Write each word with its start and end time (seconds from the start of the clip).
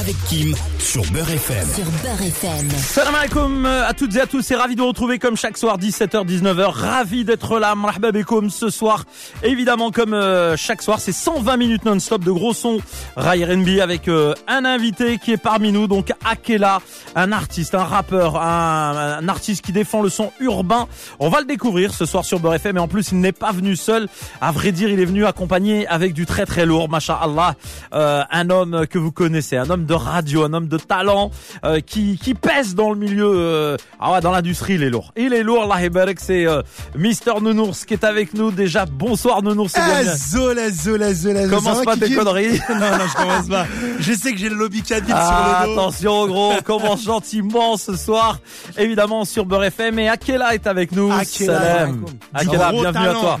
Avec 0.00 0.16
Kim 0.28 0.56
sur 0.80 1.04
Beurre 1.12 1.30
FM. 1.30 1.68
Sur 1.68 1.84
Beurre 1.84 2.20
FM. 2.20 2.68
Salam 2.70 3.14
alaikum 3.14 3.64
à 3.64 3.94
toutes 3.94 4.16
et 4.16 4.20
à 4.20 4.26
tous, 4.26 4.42
c'est 4.42 4.56
ravi 4.56 4.74
de 4.74 4.80
vous 4.80 4.88
retrouver 4.88 5.20
comme 5.20 5.36
chaque 5.36 5.56
soir 5.56 5.78
17h 5.78 6.26
19h, 6.26 6.64
ravi 6.64 7.24
d'être 7.24 7.60
là, 7.60 7.76
marhaba 7.76 8.10
bekoum 8.10 8.50
ce 8.50 8.70
soir. 8.70 9.04
Évidemment 9.44 9.92
comme 9.92 10.14
euh, 10.14 10.56
chaque 10.56 10.82
soir, 10.82 10.98
c'est 10.98 11.12
120 11.12 11.56
minutes 11.58 11.84
non-stop 11.84 12.24
de 12.24 12.32
gros 12.32 12.54
sons 12.54 12.78
Rai 13.14 13.44
R&B 13.44 13.78
avec 13.80 14.08
euh, 14.08 14.34
un 14.48 14.64
invité 14.64 15.18
qui 15.18 15.30
est 15.32 15.36
parmi 15.36 15.70
nous 15.70 15.86
donc 15.86 16.12
Akela, 16.28 16.80
un 17.14 17.30
artiste, 17.30 17.76
un 17.76 17.84
rappeur, 17.84 18.42
un, 18.42 19.18
un 19.20 19.28
artiste 19.28 19.64
qui 19.64 19.70
défend 19.70 20.02
le 20.02 20.08
son 20.08 20.32
urbain. 20.40 20.88
On 21.20 21.28
va 21.28 21.38
le 21.38 21.46
découvrir 21.46 21.94
ce 21.94 22.04
soir 22.04 22.24
sur 22.24 22.40
Beurre 22.40 22.54
FM 22.54 22.78
et 22.78 22.80
en 22.80 22.88
plus 22.88 23.12
il 23.12 23.20
n'est 23.20 23.30
pas 23.30 23.52
venu 23.52 23.76
seul. 23.76 24.08
À 24.40 24.50
vrai 24.50 24.72
dire, 24.72 24.88
il 24.88 24.98
est 24.98 25.04
venu 25.04 25.24
accompagné 25.24 25.86
avec 25.86 26.14
du 26.14 26.26
très 26.26 26.46
très 26.46 26.66
lourd, 26.66 26.88
masha'Allah. 26.88 27.54
Euh, 27.94 28.24
un 28.28 28.50
homme 28.50 28.86
que 28.88 28.98
vous 28.98 29.12
connaissez, 29.12 29.35
un 29.56 29.70
homme 29.70 29.84
de 29.86 29.94
radio, 29.94 30.44
un 30.44 30.52
homme 30.52 30.68
de 30.68 30.76
talent 30.78 31.30
euh, 31.64 31.80
qui 31.80 32.18
qui 32.18 32.34
pèse 32.34 32.74
dans 32.74 32.90
le 32.90 32.96
milieu 32.98 33.30
euh, 33.34 33.76
ah 34.00 34.12
ouais, 34.12 34.20
dans 34.20 34.30
l'industrie, 34.30 34.74
il 34.74 34.82
est 34.82 34.90
lourd. 34.90 35.12
Il 35.16 35.32
est 35.32 35.42
lourd, 35.42 35.74
Ibarak, 35.80 36.18
c'est 36.20 36.46
euh, 36.46 36.62
Mister 36.96 37.32
Nounours 37.40 37.84
qui 37.84 37.94
est 37.94 38.04
avec 38.04 38.34
nous 38.34 38.50
déjà. 38.50 38.84
Bonsoir 38.86 39.42
Nounours, 39.42 39.72
bienvenue. 39.74 40.16
Zola, 40.16 40.70
Zola, 40.70 41.14
Zola. 41.14 41.48
Commence 41.48 41.82
pas 41.84 41.96
tes 41.96 42.10
conneries. 42.14 42.60
non, 42.68 42.76
non, 42.76 43.06
je 43.10 43.14
commence 43.16 43.48
pas. 43.48 43.66
Je 44.00 44.12
sais 44.12 44.32
que 44.32 44.38
j'ai 44.38 44.48
le 44.48 44.56
lobby 44.56 44.82
Kabil 44.82 45.12
Ah, 45.16 45.26
sur 45.26 45.68
le 45.68 45.74
dos. 45.74 45.80
attention 45.80 46.26
gros, 46.26 46.52
on 46.58 46.62
commence 46.62 47.04
gentiment 47.04 47.76
ce 47.76 47.96
soir, 47.96 48.38
évidemment 48.76 49.24
sur 49.24 49.44
Beurre 49.46 49.64
FM 49.64 49.98
et 49.98 50.08
Akela 50.08 50.54
est 50.54 50.66
avec 50.66 50.92
nous. 50.92 51.10
Akela, 51.12 51.58
Salam. 51.58 52.04
Akela, 52.34 52.72
bienvenue 52.72 53.06
à 53.08 53.12
toi. 53.14 53.38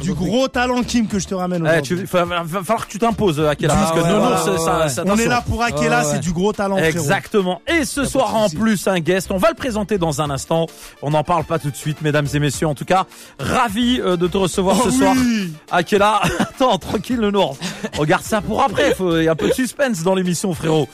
Du 0.00 0.14
gros 0.14 0.48
talent, 0.48 0.82
Kim, 0.82 1.06
que 1.08 1.18
je 1.18 1.26
te 1.26 1.34
ramène 1.34 1.62
Eh, 1.66 1.68
aujourd'hui. 1.80 1.96
tu, 1.98 2.16
va, 2.16 2.26
falloir 2.62 2.86
que 2.86 2.92
tu 2.92 2.98
t'imposes 2.98 3.40
Akela, 3.40 3.74
Ah 3.76 3.80
parce 3.80 3.92
que 3.92 4.04
ouais, 4.06 4.12
Nounours, 4.12 4.46
ouais, 4.48 4.58
ça, 4.58 4.78
ouais, 4.80 4.88
ça- 4.88 5.02
On 5.06 5.16
est 5.22 5.28
là 5.28 5.42
pour 5.46 5.62
Akela, 5.62 6.00
Ouais, 6.00 6.04
ouais. 6.06 6.10
c'est 6.12 6.20
du 6.20 6.32
gros 6.32 6.52
talent, 6.52 6.76
frérot. 6.76 6.90
Exactement. 6.90 7.62
Et 7.66 7.84
ce 7.84 8.04
soir 8.04 8.34
en 8.36 8.48
plus 8.48 8.86
un 8.88 9.00
guest, 9.00 9.30
on 9.30 9.36
va 9.38 9.48
le 9.48 9.54
présenter 9.54 9.98
dans 9.98 10.20
un 10.20 10.30
instant. 10.30 10.66
On 11.02 11.10
n'en 11.10 11.24
parle 11.24 11.44
pas 11.44 11.58
tout 11.58 11.70
de 11.70 11.76
suite, 11.76 12.02
mesdames 12.02 12.26
et 12.32 12.38
messieurs. 12.38 12.66
En 12.66 12.74
tout 12.74 12.84
cas, 12.84 13.06
ravi 13.38 14.00
euh, 14.00 14.16
de 14.16 14.26
te 14.26 14.36
recevoir 14.36 14.76
Oh 14.80 14.90
ce 14.90 14.98
soir. 14.98 15.14
oui. 15.16 15.52
Akela, 15.70 16.20
attends, 16.38 16.78
tranquille 16.78 17.18
le 17.18 17.30
Nours. 17.30 17.56
Regarde 17.98 18.22
ça 18.22 18.40
pour 18.40 18.62
après. 18.62 18.94
Faut- 18.94 19.16
Il 19.18 19.24
y 19.24 19.28
a 19.28 19.32
un 19.32 19.36
peu 19.36 19.48
de 19.48 19.54
suspense 19.54 20.02
dans 20.02 20.14
l'émission, 20.14 20.52
frérot. 20.54 20.88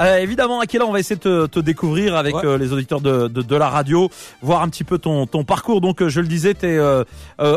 Euh, 0.00 0.18
évidemment, 0.18 0.60
Akela, 0.60 0.86
on 0.86 0.92
va 0.92 1.00
essayer 1.00 1.16
de 1.16 1.20
te, 1.20 1.46
te 1.46 1.58
découvrir 1.60 2.14
avec 2.14 2.36
Ouais. 2.36 2.44
euh, 2.46 2.56
les 2.56 2.72
auditeurs 2.72 3.00
de, 3.00 3.26
de, 3.26 3.42
de 3.42 3.56
la 3.56 3.68
radio, 3.68 4.08
voir 4.42 4.62
un 4.62 4.68
petit 4.68 4.84
peu 4.84 4.98
ton, 4.98 5.26
ton 5.26 5.42
parcours. 5.42 5.80
Donc, 5.80 6.02
euh, 6.02 6.08
je 6.08 6.20
le 6.20 6.28
disais, 6.28 6.54
tu 6.54 6.66
es 6.66 6.78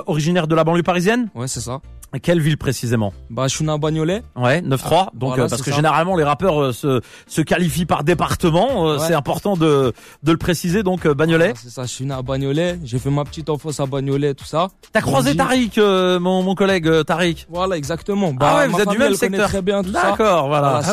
originaire 0.08 0.48
de 0.48 0.56
la 0.56 0.64
banlieue 0.64 0.82
parisienne? 0.84 1.30
Ouais, 1.36 1.48
c'est 1.48 1.60
ça. 1.62 1.82
Quelle 2.22 2.42
ville 2.42 2.58
précisément 2.58 3.14
Bah, 3.30 3.48
je 3.48 3.56
suis 3.56 3.64
né 3.66 3.72
à 3.72 3.78
Bagnolet. 3.78 4.22
Ouais, 4.36 4.62
9-3. 4.62 4.68
Donc 4.68 4.72
Ah, 4.72 5.10
voilà, 5.22 5.44
euh, 5.44 5.48
parce 5.48 5.62
c'est 5.62 5.64
que 5.66 5.70
ça. 5.72 5.76
généralement 5.78 6.16
les 6.18 6.24
rappeurs 6.24 6.62
euh, 6.62 6.74
se 6.74 7.00
se 7.28 7.42
qualifient 7.42 7.86
par 7.86 8.04
département, 8.04 8.90
euh, 8.90 8.98
Ouais. 8.98 9.06
c'est 9.08 9.14
important 9.14 9.56
de 9.56 9.94
de 10.24 10.32
le 10.32 10.38
préciser. 10.38 10.84
Donc 10.84 11.06
euh, 11.06 11.14
Bagnolet. 11.14 11.46
Voilà, 11.54 11.60
C'est 11.64 11.70
ça, 11.70 11.84
je 11.84 11.88
suis 11.90 12.06
né 12.06 12.14
à 12.14 12.22
Bagnolet. 12.22 12.80
J'ai 12.84 13.00
fait 13.00 13.10
ma 13.10 13.24
petite 13.24 13.50
enfance 13.50 13.80
à 13.80 13.86
Bagnolet, 13.86 14.34
tout 14.34 14.46
ça. 14.46 14.68
T'as 14.92 15.02
croisé. 15.02 15.36
Tariq, 15.36 15.78
euh, 15.78 16.20
mon 16.20 16.44
mon 16.44 16.54
collègue 16.56 16.88
euh, 16.88 17.04
Tariq. 17.04 17.48
Voilà, 17.50 17.78
exactement. 17.78 18.34
Ah 18.42 18.58
ouais, 18.58 18.68
vous 18.68 18.80
êtes 18.80 18.90
du 18.90 18.98
même 18.98 19.14
secteur. 19.16 19.48
très 19.48 19.62
bien 19.62 19.82
tout 19.84 19.94
ça. 19.94 20.12
D'accord, 20.12 20.48
voilà. 20.48 20.82
C'est 20.84 20.92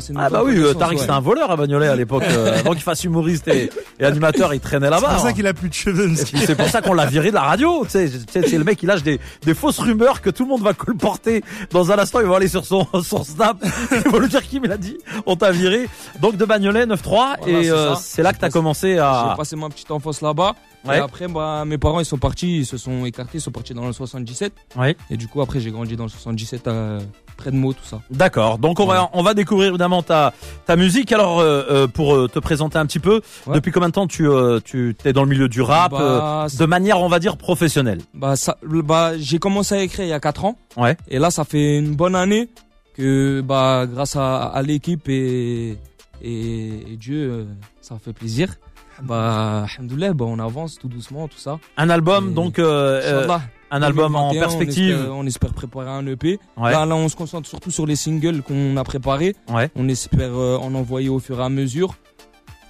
c'est 0.00 0.12
une 0.12 0.20
Ah 0.20 0.30
bah 0.30 0.42
oui, 0.44 0.56
euh, 0.56 0.72
Tariq 0.74 0.94
ouais. 0.96 1.00
c'était 1.00 1.12
un 1.12 1.20
voleur 1.20 1.50
à 1.50 1.56
Bagnolet 1.56 1.88
à 1.88 1.96
l'époque. 1.96 2.22
euh, 2.30 2.58
avant 2.60 2.72
qu'il 2.72 2.82
fasse 2.82 3.02
humoriste 3.04 3.48
et, 3.48 3.70
et 3.98 4.04
animateur, 4.04 4.54
il 4.54 4.60
traînait 4.60 4.86
C'est 4.86 4.90
là-bas. 4.92 5.08
pour 5.14 5.18
ça 5.20 5.28
hein. 5.28 5.32
qu'il 5.32 5.46
a 5.46 5.52
plus 5.54 5.68
de 5.68 5.74
cheveux, 5.74 6.14
c'est 6.14 6.54
pour 6.54 6.68
ça 6.68 6.80
qu'on 6.80 6.94
l'a 6.94 7.06
viré 7.06 7.30
de 7.30 7.34
la 7.34 7.42
radio. 7.42 7.82
Tu 7.84 7.90
sais, 7.90 8.08
tu 8.08 8.18
sais, 8.32 8.46
c'est 8.48 8.58
le 8.58 8.64
mec, 8.64 8.82
il 8.82 8.86
lâche 8.86 9.02
des, 9.02 9.18
des 9.42 9.54
fausses 9.54 9.78
rumeurs 9.80 10.20
que 10.20 10.30
tout 10.30 10.44
le 10.44 10.48
monde 10.48 10.59
va 10.62 10.74
colporter. 10.74 11.42
Dans 11.70 11.90
un 11.92 11.98
instant, 11.98 12.20
il 12.20 12.26
va 12.26 12.36
aller 12.36 12.48
sur 12.48 12.64
son, 12.64 12.86
son 13.02 13.24
snap. 13.24 13.56
Il 13.92 14.10
va 14.10 14.18
lui 14.18 14.28
dire 14.28 14.42
qui 14.42 14.60
me 14.60 14.66
l'a 14.68 14.76
dit. 14.76 14.98
On 15.26 15.36
t'a 15.36 15.50
viré. 15.50 15.88
Donc 16.20 16.36
de 16.36 16.44
Bagnolet 16.44 16.86
9-3. 16.86 17.02
Voilà, 17.02 17.36
et 17.46 17.64
c'est 17.64 17.70
euh, 17.70 17.94
c'est 17.94 18.22
là 18.22 18.32
que 18.32 18.38
t'as 18.38 18.50
commencé 18.50 18.98
à... 18.98 19.28
J'ai 19.30 19.36
passé 19.36 19.56
ma 19.56 19.68
petite 19.68 19.90
enfance 19.90 20.20
là-bas. 20.20 20.54
Ouais. 20.86 20.96
Et 20.96 21.00
après, 21.00 21.28
bah, 21.28 21.64
mes 21.66 21.76
parents, 21.78 22.00
ils 22.00 22.04
sont 22.06 22.16
partis, 22.18 22.58
ils 22.60 22.66
se 22.66 22.78
sont 22.78 23.04
écartés, 23.04 23.38
ils 23.38 23.40
sont 23.40 23.50
partis 23.50 23.74
dans 23.74 23.86
le 23.86 23.92
77. 23.92 24.52
Ouais. 24.76 24.96
Et 25.10 25.16
du 25.16 25.28
coup, 25.28 25.40
après, 25.42 25.60
j'ai 25.60 25.70
grandi 25.70 25.94
dans 25.96 26.04
le 26.04 26.10
77, 26.10 26.66
euh, 26.68 27.00
près 27.36 27.50
de 27.50 27.56
Meaux, 27.56 27.72
tout 27.74 27.84
ça. 27.84 28.00
D'accord. 28.10 28.58
Donc 28.58 28.80
on 28.80 28.86
va 28.86 29.10
on 29.12 29.22
va 29.22 29.34
découvrir 29.34 29.68
évidemment 29.70 30.02
ta 30.02 30.32
ta 30.66 30.76
musique. 30.76 31.12
Alors 31.12 31.40
euh, 31.40 31.64
euh, 31.70 31.86
pour 31.86 32.14
euh, 32.14 32.28
te 32.28 32.38
présenter 32.38 32.78
un 32.78 32.86
petit 32.86 32.98
peu, 32.98 33.20
depuis 33.52 33.72
combien 33.72 33.88
de 33.88 33.94
temps 33.94 34.06
tu 34.06 34.26
euh, 34.28 34.60
tu 34.64 34.94
t'es 35.00 35.12
dans 35.12 35.22
le 35.24 35.28
milieu 35.30 35.48
du 35.48 35.60
rap 35.62 35.92
Bah, 35.92 36.44
euh, 36.44 36.48
de 36.58 36.64
manière 36.66 37.00
on 37.00 37.08
va 37.08 37.18
dire 37.18 37.36
professionnelle? 37.36 38.00
Bah, 38.14 38.36
ça, 38.36 38.56
bah, 38.62 39.12
j'ai 39.18 39.38
commencé 39.38 39.74
à 39.74 39.82
écrire 39.82 40.04
il 40.06 40.10
y 40.10 40.12
a 40.14 40.20
4 40.20 40.44
ans. 40.44 40.56
Ouais. 40.76 40.96
Et 41.08 41.18
là, 41.18 41.30
ça 41.30 41.44
fait 41.44 41.78
une 41.78 41.94
bonne 41.94 42.14
année 42.14 42.48
que, 42.96 43.40
bah, 43.40 43.86
grâce 43.90 44.16
à, 44.16 44.44
à 44.44 44.62
l'équipe 44.62 45.08
et, 45.08 45.78
et, 46.22 46.92
et 46.92 46.96
Dieu, 46.98 47.30
euh, 47.30 47.44
ça 47.90 47.98
fait 48.02 48.12
plaisir. 48.12 48.54
Bah, 49.02 49.66
bah, 50.14 50.24
on 50.26 50.38
avance 50.38 50.78
tout 50.78 50.88
doucement, 50.88 51.26
tout 51.28 51.38
ça. 51.38 51.58
Un 51.76 51.90
album 51.90 52.30
Et- 52.30 52.34
donc 52.34 52.58
euh, 52.58 53.00
euh, 53.02 53.38
un 53.72 53.82
album 53.82 54.14
en 54.14 54.30
2021, 54.32 54.40
perspective. 54.40 54.94
On 54.94 54.98
espère, 55.00 55.14
on 55.16 55.26
espère 55.26 55.52
préparer 55.54 55.90
un 55.90 56.06
EP. 56.06 56.38
Ouais. 56.56 56.70
Là, 56.70 56.86
là, 56.86 56.94
on 56.94 57.08
se 57.08 57.16
concentre 57.16 57.48
surtout 57.48 57.70
sur 57.70 57.86
les 57.86 57.96
singles 57.96 58.42
qu'on 58.42 58.76
a 58.76 58.84
préparés. 58.84 59.34
Ouais. 59.48 59.70
On 59.74 59.88
espère 59.88 60.30
euh, 60.34 60.56
en 60.58 60.74
envoyer 60.74 61.08
au 61.08 61.18
fur 61.18 61.40
et 61.40 61.42
à 61.44 61.48
mesure. 61.48 61.94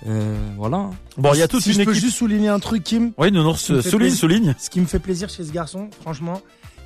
Euh, 0.06 0.34
voilà. 0.56 0.88
Bon, 1.18 1.34
il 1.34 1.40
y 1.40 1.42
a 1.42 1.48
toute 1.48 1.62
si 1.62 1.70
une 1.72 1.80
je 1.80 1.84
peux 1.84 1.90
équipe. 1.90 2.04
juste 2.04 2.16
souligner 2.16 2.48
un 2.48 2.58
truc, 2.60 2.82
Kim. 2.84 3.12
Oui, 3.18 3.30
euh, 3.70 3.82
fait 3.82 3.90
souligne 3.90 3.98
plaisir. 4.08 4.18
souligne. 4.18 4.54
Ce 4.58 4.70
qui 4.70 4.80
me 4.80 4.86
fait 4.86 4.98
plaisir 4.98 5.28
chez 5.28 5.44
ce 5.44 5.52
garçon, 5.52 5.90
franchement, 6.00 6.40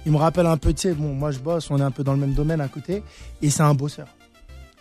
il 0.07 0.11
me 0.13 0.17
rappelle 0.17 0.47
un 0.47 0.57
peu, 0.57 0.73
tu 0.73 0.83
sais, 0.83 0.95
bon, 0.95 1.15
moi 1.15 1.31
je 1.31 1.39
bosse, 1.39 1.71
on 1.71 1.79
est 1.79 1.83
un 1.83 1.93
peu 1.93 2.03
dans 2.03 2.13
le 2.13 2.19
même 2.19 2.35
domaine 2.35 2.61
à 2.61 2.67
côté, 2.69 3.03
et 3.43 3.51
c'est 3.51 3.63
un 3.63 3.75
bosseur. 3.75 4.07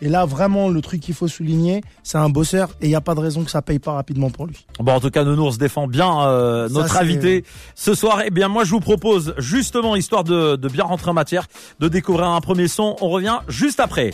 Et 0.04 0.10
là, 0.10 0.26
vraiment, 0.26 0.68
le 0.68 0.82
truc 0.82 1.00
qu'il 1.00 1.14
faut 1.14 1.28
souligner, 1.28 1.80
c'est 2.02 2.18
un 2.18 2.28
bosseur, 2.28 2.68
et 2.82 2.84
il 2.84 2.88
n'y 2.90 2.94
a 2.94 3.00
pas 3.00 3.14
de 3.14 3.20
raison 3.20 3.42
que 3.42 3.50
ça 3.50 3.62
paye 3.62 3.78
pas 3.78 3.92
rapidement 3.92 4.28
pour 4.28 4.46
lui. 4.46 4.66
Bon, 4.78 4.92
en 4.92 5.00
tout 5.00 5.08
cas, 5.08 5.24
Nounours 5.24 5.56
défend 5.56 5.86
bien 5.86 6.26
euh, 6.26 6.68
notre 6.68 6.98
invité 6.98 7.42
ce 7.74 7.94
soir. 7.94 8.20
Eh 8.22 8.30
bien, 8.30 8.48
moi, 8.48 8.64
je 8.64 8.70
vous 8.72 8.80
propose 8.80 9.34
justement, 9.38 9.96
histoire 9.96 10.22
de, 10.22 10.56
de 10.56 10.68
bien 10.68 10.84
rentrer 10.84 11.10
en 11.10 11.14
matière, 11.14 11.46
de 11.80 11.88
découvrir 11.88 12.28
un 12.28 12.40
premier 12.42 12.68
son. 12.68 12.96
On 13.00 13.08
revient 13.08 13.38
juste 13.48 13.80
après. 13.80 14.10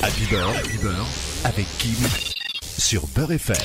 Happy 0.00 0.24
Beurre, 0.30 0.54
Happy 0.54 0.78
avec 1.44 1.66
Kim 1.78 1.96
sur 2.78 3.08
Beurre 3.08 3.32
FM. 3.32 3.56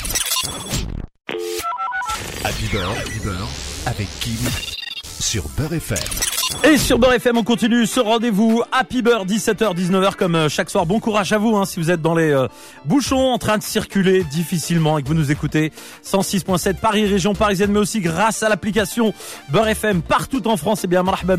Happy 2.44 2.66
Beurre 2.74 3.48
avec 3.86 4.08
Kim 4.22 4.83
sur 5.24 5.48
Beurre 5.58 5.74
FM. 5.74 6.34
Et 6.66 6.78
sur 6.78 6.98
Beurre 7.00 7.14
FM, 7.14 7.38
on 7.38 7.44
continue 7.44 7.86
ce 7.86 8.00
rendez-vous 8.00 8.64
Happy 8.72 9.02
Beurre 9.02 9.26
17h 9.26 9.76
19h 9.76 10.16
comme 10.16 10.36
euh, 10.36 10.50
chaque 10.50 10.70
soir. 10.70 10.86
Bon 10.86 11.00
courage 11.00 11.34
à 11.34 11.38
vous 11.38 11.58
hein, 11.58 11.66
si 11.66 11.80
vous 11.80 11.92
êtes 11.92 12.02
dans 12.02 12.16
les 12.16 12.32
euh, 12.32 12.48
bouchons 12.86 13.32
en 13.34 13.38
train 13.38 13.58
de 13.58 13.64
circuler 13.64 14.24
difficilement 14.24 14.98
et 14.98 15.04
que 15.04 15.08
vous 15.08 15.14
nous 15.14 15.32
écoutez 15.32 15.74
106.7 16.06 16.76
Paris 16.76 17.06
région 17.06 17.34
parisienne 17.34 17.72
mais 17.72 17.80
aussi 17.80 18.00
grâce 18.00 18.44
à 18.44 18.50
l'application 18.50 19.14
Beurre 19.50 19.70
FM 19.70 20.02
partout 20.02 20.48
en 20.48 20.56
France 20.56 20.84
et 20.86 20.88
bien 20.88 21.04
marhaba. 21.04 21.36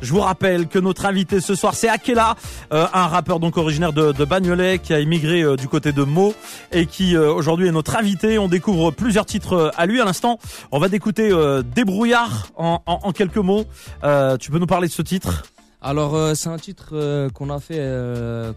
Je 0.00 0.12
vous 0.12 0.20
rappelle 0.20 0.66
que 0.66 0.78
notre 0.78 1.06
invité 1.06 1.40
ce 1.40 1.54
soir 1.54 1.74
c'est 1.74 1.88
Akela, 1.88 2.34
euh, 2.72 2.86
un 2.92 3.06
rappeur 3.06 3.38
donc 3.38 3.56
originaire 3.58 3.92
de, 3.92 4.24
Bagnolet 4.24 4.78
qui 4.78 4.92
a 4.92 5.00
immigré 5.00 5.44
du 5.56 5.68
côté 5.68 5.92
de 5.92 6.02
Meaux 6.02 6.34
et 6.72 6.86
qui 6.86 7.16
aujourd'hui 7.16 7.68
est 7.68 7.72
notre 7.72 7.96
invité. 7.96 8.38
On 8.38 8.48
découvre 8.48 8.90
plusieurs 8.90 9.24
titres 9.24 9.72
à 9.76 9.86
lui 9.86 10.00
à 10.00 10.04
l'instant. 10.04 10.38
On 10.72 10.78
va 10.78 10.88
d'écouter 10.88 11.30
Débrouillard 11.74 12.48
en, 12.56 12.82
en, 12.86 13.07
quelques 13.12 13.36
mots. 13.36 13.64
Euh, 14.04 14.36
tu 14.36 14.50
peux 14.50 14.58
nous 14.58 14.66
parler 14.66 14.88
de 14.88 14.92
ce 14.92 15.02
titre? 15.02 15.44
Alors, 15.80 16.14
euh, 16.14 16.34
c'est 16.34 16.48
un 16.48 16.58
titre 16.58 16.90
euh, 16.92 17.30
qu'on 17.30 17.50
a 17.50 17.60
fait 17.60 17.78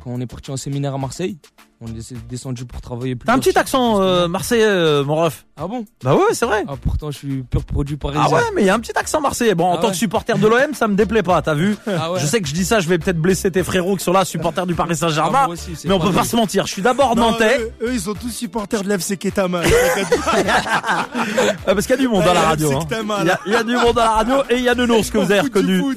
quand 0.04 0.12
on 0.12 0.20
est 0.20 0.28
parti 0.28 0.52
en 0.52 0.58
séminaire 0.58 0.96
à 0.96 0.98
Marseille. 0.98 1.38
On 1.84 1.88
est 1.88 2.14
descendu 2.30 2.66
pour 2.66 2.80
travailler 2.80 3.16
plus. 3.16 3.26
T'as 3.26 3.34
un 3.34 3.40
petit 3.40 3.58
accent 3.58 4.00
euh, 4.02 4.28
marseillais, 4.28 4.66
euh, 4.66 5.04
mon 5.04 5.16
ref. 5.16 5.46
Ah 5.58 5.66
bon? 5.68 5.84
Bah 6.04 6.14
ouais, 6.14 6.22
c'est 6.34 6.46
vrai. 6.46 6.64
Ah, 6.68 6.74
pourtant, 6.80 7.10
je 7.10 7.18
suis 7.18 7.42
pur 7.42 7.64
produit 7.64 7.98
parisien. 7.98 8.24
Ah 8.28 8.32
ouais, 8.34 8.42
mais 8.56 8.62
il 8.62 8.68
y 8.68 8.70
a 8.70 8.76
un 8.76 8.80
petit 8.80 8.96
accent 8.96 9.20
marseillais. 9.20 9.56
Bon, 9.56 9.66
en 9.66 9.74
Ah 9.74 9.78
tant 9.78 9.88
ouais. 9.88 9.94
que 9.94 9.98
supporter 9.98 10.38
de 10.38 10.48
l'OM, 10.48 10.76
ça 10.76 10.88
me 10.88 10.94
déplaît 10.96 11.24
pas, 11.24 11.42
t'as 11.42 11.56
vu 11.56 11.76
Ah 11.88 12.12
ouais. 12.12 12.20
Je 12.20 12.26
sais 12.28 12.40
que 12.40 12.48
je 12.48 12.54
dis 12.54 12.66
ça, 12.66 12.82
je 12.82 12.88
vais 12.88 13.00
peut-être 13.00 13.18
blesser 13.20 13.50
tes 13.50 13.64
frérots 13.64 13.96
qui 13.96 14.04
sont 14.04 14.14
là, 14.14 14.26
supporters 14.26 14.68
du 14.68 14.76
Paris 14.76 14.96
Saint-Germain. 14.96 15.48
Ah, 15.50 15.54
mais 15.86 15.94
on 15.94 16.00
peut 16.00 16.12
pas 16.12 16.24
se 16.24 16.36
mentir, 16.36 16.68
je 16.68 16.74
suis 16.74 16.82
d'abord 16.84 17.16
nantais, 17.16 17.60
eux, 17.60 17.72
eux, 17.88 17.94
ils 17.94 18.02
sont 18.02 18.14
tous 18.14 18.30
supporters 18.30 18.84
de 18.84 18.90
l'FC 18.90 19.18
Ketama. 19.18 19.62
parce 21.66 21.88
qu'il 21.88 21.96
y 21.96 22.00
a 22.00 22.02
du 22.02 22.08
monde 22.08 22.28
à 22.28 22.34
la 22.36 22.42
radio. 22.42 22.74
hein. 22.74 22.86
Il 23.22 23.28
y, 23.28 23.32
a, 23.32 23.40
il 23.48 23.54
y 23.54 23.56
a 23.56 23.64
du 23.64 23.76
monde 23.76 23.98
à 23.98 24.04
la 24.04 24.12
radio 24.12 24.36
et 24.52 24.58
il 24.58 24.64
y 24.64 24.70
a 24.70 24.76
Nounours 24.76 25.10
que 25.10 25.18
vous 25.18 25.32
avez 25.32 25.42
reconnu. 25.42 25.82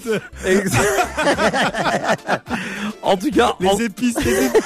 en 3.03 3.17
tout 3.17 3.31
cas, 3.31 3.51
en, 3.51 3.57
Les 3.77 3.85
épices, 3.85 4.17
les 4.25 4.47
épices. 4.47 4.63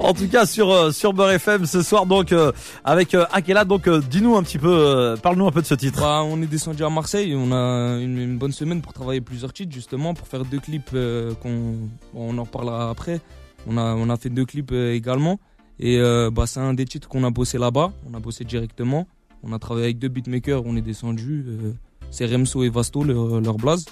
En 0.00 0.14
tout 0.14 0.28
cas 0.28 0.46
sur 0.46 0.70
euh, 0.70 0.90
sur 0.90 1.12
Beurre 1.12 1.32
FM 1.32 1.66
ce 1.66 1.82
soir 1.82 2.06
donc 2.06 2.32
euh, 2.32 2.52
avec 2.84 3.14
euh, 3.14 3.26
Akela. 3.32 3.64
Donc 3.64 3.86
euh, 3.86 4.00
dis-nous 4.00 4.36
un 4.36 4.42
petit 4.42 4.58
peu, 4.58 4.72
euh, 4.72 5.16
parle-nous 5.16 5.46
un 5.46 5.52
peu 5.52 5.60
de 5.60 5.66
ce 5.66 5.74
titre. 5.74 6.00
Bah, 6.00 6.22
on 6.24 6.40
est 6.42 6.46
descendu 6.46 6.82
à 6.84 6.90
Marseille, 6.90 7.34
on 7.36 7.52
a 7.52 7.98
une, 8.00 8.38
bonne 8.38 8.52
semaine 8.52 8.80
pour 8.80 8.92
travailler 8.92 9.20
plusieurs 9.20 9.52
titres 9.52 9.72
justement, 9.72 10.14
pour 10.14 10.26
faire 10.26 10.44
deux 10.44 10.58
clips 10.58 10.90
euh, 10.94 11.34
qu'on 11.34 11.88
on 12.14 12.38
en 12.38 12.44
reparlera 12.44 12.90
après. 12.90 13.20
On 13.66 13.76
a, 13.76 13.94
on 13.94 14.08
a 14.08 14.16
fait 14.16 14.30
deux 14.30 14.46
clips 14.46 14.72
également. 14.72 15.38
Et 15.78 15.98
bah, 16.32 16.46
c'est 16.46 16.60
un 16.60 16.74
des 16.74 16.84
titres 16.84 17.08
qu'on 17.08 17.24
a 17.24 17.30
bossé 17.30 17.56
là-bas, 17.56 17.92
on 18.10 18.14
a 18.14 18.20
bossé 18.20 18.44
directement. 18.44 19.06
On 19.42 19.52
a 19.54 19.58
travaillé 19.58 19.86
avec 19.86 19.98
deux 19.98 20.08
beatmakers, 20.08 20.62
on 20.66 20.76
est 20.76 20.82
descendu. 20.82 21.46
c'est 22.10 22.26
Remso 22.26 22.62
et 22.64 22.68
Vasto, 22.68 23.02
leur, 23.02 23.40
leur 23.40 23.56
blaze. 23.56 23.86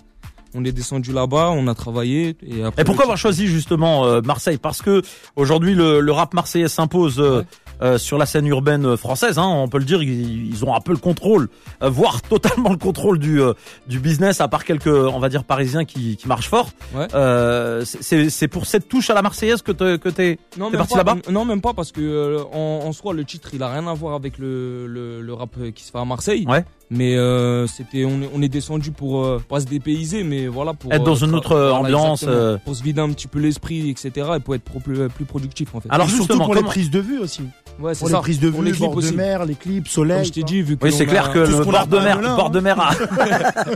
On 0.59 0.65
est 0.65 0.73
descendu 0.73 1.13
là-bas, 1.13 1.51
on 1.51 1.67
a 1.69 1.75
travaillé 1.75 2.37
et 2.43 2.65
après. 2.65 2.83
Et 2.83 2.85
pourquoi 2.85 3.05
avoir 3.05 3.19
choisi 3.19 3.47
justement 3.47 4.05
euh, 4.07 4.21
Marseille? 4.23 4.59
Parce 4.59 4.83
que 4.83 5.03
aujourd'hui 5.37 5.75
le, 5.75 6.01
le 6.01 6.13
rap 6.13 6.35
marseillais 6.35 6.69
s'impose 6.69 7.21
euh, 7.21 7.39
Ouais. 7.39 7.45
euh, 7.83 7.99
sur 7.99 8.19
la 8.19 8.27
scène 8.27 8.47
urbaine 8.49 8.85
euh, 8.87 8.97
française. 8.97 9.39
Hein, 9.39 9.47
on 9.47 9.69
peut 9.69 9.79
le 9.79 9.85
dire, 9.85 10.03
ils, 10.03 10.49
ils 10.49 10.65
ont 10.65 10.75
un 10.75 10.81
peu 10.81 10.91
le 10.93 10.99
contrôle, 10.99 11.49
voire 11.81 12.23
totalement 12.29 12.71
le 12.71 12.77
contrôle 12.77 13.19
du 13.21 13.41
du 13.87 14.01
business, 14.01 14.41
à 14.41 14.49
part 14.49 14.65
quelques, 14.65 14.89
on 14.89 15.19
va 15.21 15.29
dire, 15.29 15.45
parisiens 15.45 15.85
qui, 15.85 16.17
qui 16.17 16.27
marchent 16.27 16.49
fort. 16.49 16.71
Ouais. 16.95 17.07
Euh, 17.15 17.85
c'est 17.85 18.49
pour 18.49 18.67
cette 18.67 18.89
touche 18.89 19.11
à 19.11 19.15
la 19.15 19.23
marseillaise 19.23 19.63
que 19.63 19.73
te, 19.73 19.97
que 19.97 20.09
t'es 20.09 20.39
même 20.59 20.73
parti 20.73 20.97
là-bas? 20.97 21.17
Non, 21.31 21.45
même 21.45 21.61
pas 21.61 21.73
parce 21.75 21.93
que 21.93 22.01
euh, 22.01 22.43
en, 22.53 22.87
en 22.87 22.93
soi 22.93 23.13
le 23.15 23.25
titre 23.25 23.51
il 23.53 23.63
a 23.63 23.69
rien 23.73 23.87
à 23.87 23.95
voir 23.95 24.15
avec 24.15 24.39
le, 24.39 24.87
le, 24.87 25.21
le 25.23 25.33
rap 25.35 25.51
qui 25.75 25.85
se 25.85 25.93
fait 25.93 25.99
à 25.99 26.05
Marseille. 26.05 26.45
Ouais. 26.49 26.65
Mais 26.91 27.17
euh, 27.17 27.67
c'était 27.67 28.05
on 28.07 28.23
est, 28.23 28.31
on 28.35 28.41
est 28.41 28.49
descendu 28.49 28.93
pour 28.93 29.23
euh, 29.25 29.43
pas 29.47 29.61
se 29.61 29.67
dépayser, 29.67 30.23
mais 30.25 30.47
voilà 30.47 30.73
pour 30.73 30.91
Être 30.93 31.05
dans 31.05 31.23
euh, 31.23 31.27
une 31.27 31.35
autre, 31.35 31.53
euh, 31.53 31.71
ambiance, 31.73 32.23
exactement. 32.23 32.45
euh. 32.47 32.57
pour 32.65 32.75
se 32.77 32.83
vider 32.83 33.01
un 33.03 33.11
petit 33.11 33.29
peu 33.29 33.39
l'esprit, 33.41 33.91
etc. 33.91 34.11
Et 34.37 34.41
pour 34.41 34.55
être 34.55 34.63
pro- 34.63 34.81
plus, 34.81 35.07
plus 35.11 35.25
productif 35.27 35.75
en 35.75 35.81
fait. 35.81 35.89
Alors 35.91 36.07
Et 36.07 36.11
surtout 36.11 36.23
justement, 36.25 36.47
pour 36.47 36.55
comment- 36.55 36.67
les 36.67 36.73
prises 36.73 36.91
de 36.91 37.01
vue 37.01 37.19
aussi. 37.19 37.43
ouais, 37.79 37.95
c'est 37.95 38.01
Pour 38.01 38.09
ça. 38.09 38.17
les 38.17 38.21
prises 38.23 38.41
de 38.41 38.49
Pour 38.51 38.63
les 38.63 38.71
vue, 38.73 38.79
clips 38.79 38.91
bord 38.91 39.03
de 39.03 39.11
mer, 39.11 39.45
les 39.45 39.55
clips, 39.55 39.87
soleil. 39.89 40.17
Comme 40.17 40.25
je 40.27 40.33
t'ai 40.33 40.43
dit, 40.45 40.63
vu 40.63 40.77
que 40.79 40.85
Oui, 40.87 40.93
c'est 40.93 41.05
clair 41.05 41.31
que 41.31 41.41
le 41.41 41.63
bord 41.65 41.87
de 41.87 41.97
pas 41.97 42.03
mer, 42.03 42.21
là, 42.23 42.37
bord 42.37 42.51
de 42.51 42.61
mer, 42.61 42.81
à... 42.81 42.91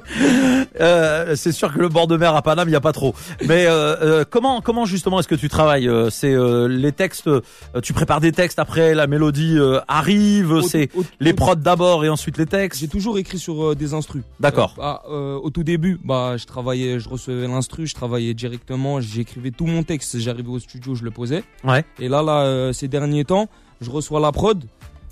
Euh, 0.81 1.37
c'est 1.37 1.53
sûr 1.53 1.73
que 1.73 1.79
le 1.79 1.89
bord 1.89 2.07
de 2.07 2.17
mer 2.17 2.35
à 2.35 2.43
Paname, 2.43 2.69
il 2.69 2.73
y 2.73 2.77
a 2.77 2.81
pas 2.81 2.93
trop. 2.93 3.15
Mais 3.47 3.67
euh, 3.67 3.97
euh, 4.03 4.25
comment, 4.29 4.61
comment 4.61 4.85
justement 4.87 5.21
est-ce 5.21 5.29
que 5.29 5.35
tu 5.35 5.49
travailles 5.49 5.89
Euh, 5.89 6.11
C'est 6.11 6.33
euh, 6.33 6.67
les 6.67 6.93
textes, 6.93 7.29
euh, 7.29 7.41
tu 7.83 7.93
prépares 7.93 8.21
des 8.21 8.33
textes 8.33 8.59
après 8.59 8.95
la 8.95 9.07
mélodie 9.07 9.57
euh, 9.59 9.81
arrive, 9.89 10.63
c'est 10.63 10.89
les 11.21 11.33
prods 11.35 11.55
d'abord 11.57 12.05
et 12.05 12.09
ensuite 12.09 12.39
les 12.39 12.47
textes? 12.47 12.81
J'ai 13.03 13.07
toujours 13.09 13.19
écrit 13.19 13.39
sur 13.41 13.65
euh, 13.71 13.75
des 13.75 13.95
instrus. 13.95 14.23
D'accord. 14.39 14.75
Euh, 14.79 14.81
bah, 14.81 15.03
euh, 15.11 15.35
au 15.43 15.51
tout 15.51 15.65
début, 15.65 15.99
bah, 16.05 16.37
je 16.37 16.47
travaillais, 16.47 17.01
je 17.01 17.09
recevais 17.09 17.49
l'instru, 17.49 17.85
je 17.89 17.95
travaillais 17.97 18.33
directement, 18.33 19.01
j'écrivais 19.01 19.51
tout 19.51 19.67
mon 19.67 19.83
texte. 19.83 20.21
J'arrivais 20.21 20.49
au 20.51 20.61
studio, 20.61 20.95
je 20.95 21.03
le 21.03 21.11
posais. 21.11 21.43
Ouais. 21.65 21.85
Et 21.99 22.09
là, 22.09 22.23
là, 22.23 22.43
euh, 22.43 22.73
ces 22.73 22.87
derniers 22.87 23.25
temps, 23.25 23.49
je 23.81 23.91
reçois 23.91 24.21
la 24.21 24.31
prod. 24.31 24.63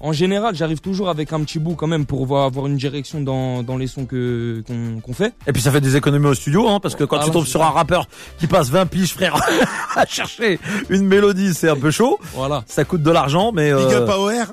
En 0.03 0.13
général, 0.13 0.55
j'arrive 0.55 0.81
toujours 0.81 1.11
avec 1.11 1.31
un 1.35 1.41
petit 1.41 1.59
bout 1.59 1.75
quand 1.75 1.87
même 1.89 2.07
pour 2.07 2.25
voir- 2.25 2.47
avoir 2.47 2.67
une 2.69 2.77
direction 2.79 3.21
dans, 3.21 3.63
dans 3.63 3.77
les 3.77 3.87
sons 3.87 4.07
que 4.07 4.63
qu'on 5.05 5.13
fait. 5.13 5.35
Et 5.47 5.53
puis 5.53 5.61
ça 5.61 5.71
fait 5.71 5.83
des 5.83 5.95
économies 5.95 6.29
au 6.29 6.33
studio, 6.35 6.69
hein, 6.69 6.81
parce 6.81 6.95
que 6.95 7.05
quand 7.05 7.17
Ah 7.19 7.25
tu 7.25 7.27
non, 7.27 7.33
tombes 7.35 7.45
sur 7.47 7.61
ça. 7.61 7.67
un 7.67 7.71
rappeur 7.71 8.07
qui 8.39 8.47
passe 8.47 8.71
20 8.71 8.87
piges, 8.87 9.13
frère, 9.13 9.37
à 9.97 10.07
chercher 10.07 10.59
une 10.89 11.05
mélodie, 11.07 11.53
c'est 11.53 11.69
un 11.69 11.77
peu 11.77 11.91
chaud. 11.91 12.19
Voilà. 12.35 12.63
Ça 12.67 12.85
coûte 12.87 13.03
de 13.03 13.11
l'argent, 13.11 13.53
mais 13.53 13.75
Big 13.75 13.93
euh, 13.93 14.03
up 14.05 14.09
à 14.09 14.19
OR. 14.21 14.47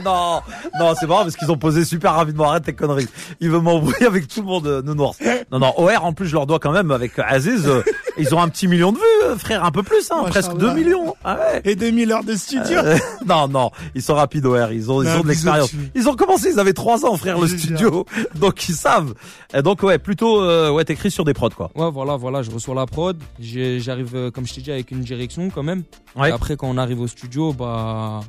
non, 0.04 0.40
non, 0.78 0.94
c'est 0.98 1.06
marrant 1.06 1.22
parce 1.22 1.36
qu'ils 1.36 1.50
ont 1.50 1.56
posé 1.58 1.84
super 1.84 2.14
rapidement. 2.14 2.50
Arrête 2.50 2.64
tes 2.64 2.72
conneries. 2.74 3.08
Il 3.40 3.50
veut 3.50 3.60
m'embrouiller 3.60 4.06
avec 4.06 4.28
tout 4.28 4.40
le 4.40 4.46
monde, 4.46 4.66
euh, 4.66 4.82
nounours. 4.82 5.18
Non, 5.52 5.58
non, 5.58 5.72
OR, 5.76 6.04
en 6.04 6.12
plus, 6.12 6.26
je 6.26 6.34
leur 6.34 6.46
dois 6.46 6.58
quand 6.58 6.72
même 6.72 6.90
avec 6.90 7.12
Aziz. 7.18 7.66
euh, 7.66 7.82
ils 8.18 8.34
ont 8.34 8.40
un 8.40 8.48
petit 8.48 8.68
million 8.68 8.92
de 8.92 8.96
vues, 8.98 9.02
euh, 9.26 9.36
frère, 9.36 9.64
un 9.64 9.70
peu 9.70 9.82
plus, 9.82 10.10
hein, 10.10 10.24
presque 10.28 10.56
2 10.56 10.72
millions. 10.74 11.14
Ah 11.24 11.36
ouais. 11.38 11.60
Et 11.64 11.76
2000 11.76 12.12
heures 12.12 12.24
de 12.24 12.34
studio. 12.34 12.78
Euh, 12.78 12.96
non, 13.26 13.48
non, 13.48 13.70
ils 13.94 14.02
sont 14.02 14.14
rapides 14.14 14.46
OR. 14.46 14.72
Ils 14.72 14.90
ont, 14.90 15.02
ils 15.02 15.08
Non, 15.08 15.18
ont 15.18 15.22
de 15.22 15.28
l'expérience. 15.28 15.70
Ils 15.94 16.08
ont 16.08 16.14
commencé, 16.14 16.50
ils 16.52 16.58
avaient 16.60 16.72
3 16.72 17.04
ans, 17.04 17.16
frère, 17.16 17.38
le 17.38 17.46
studio. 17.48 18.04
Donc 18.36 18.68
ils 18.68 18.74
savent. 18.74 19.14
Et 19.54 19.62
donc 19.62 19.82
ouais, 19.82 19.98
plutôt, 19.98 20.40
euh, 20.42 20.70
ouais, 20.70 20.84
t'écris 20.84 21.10
sur 21.10 21.24
des 21.24 21.34
prods, 21.34 21.50
quoi. 21.50 21.70
Ouais, 21.74 21.90
voilà, 21.90 22.16
voilà, 22.16 22.42
je 22.42 22.50
reçois 22.50 22.74
la 22.74 22.86
prod. 22.86 23.16
J'ai- 23.40 23.80
J'arrive, 23.80 24.30
comme 24.32 24.46
je 24.46 24.54
t'ai 24.54 24.60
dit, 24.62 24.72
avec 24.72 24.90
une 24.90 25.00
direction 25.00 25.50
quand 25.50 25.62
même. 25.62 25.82
Ouais. 26.16 26.30
Et 26.30 26.32
après, 26.32 26.56
quand 26.56 26.68
on 26.68 26.78
arrive 26.78 27.00
au 27.00 27.06
studio, 27.06 27.52
bah, 27.52 28.20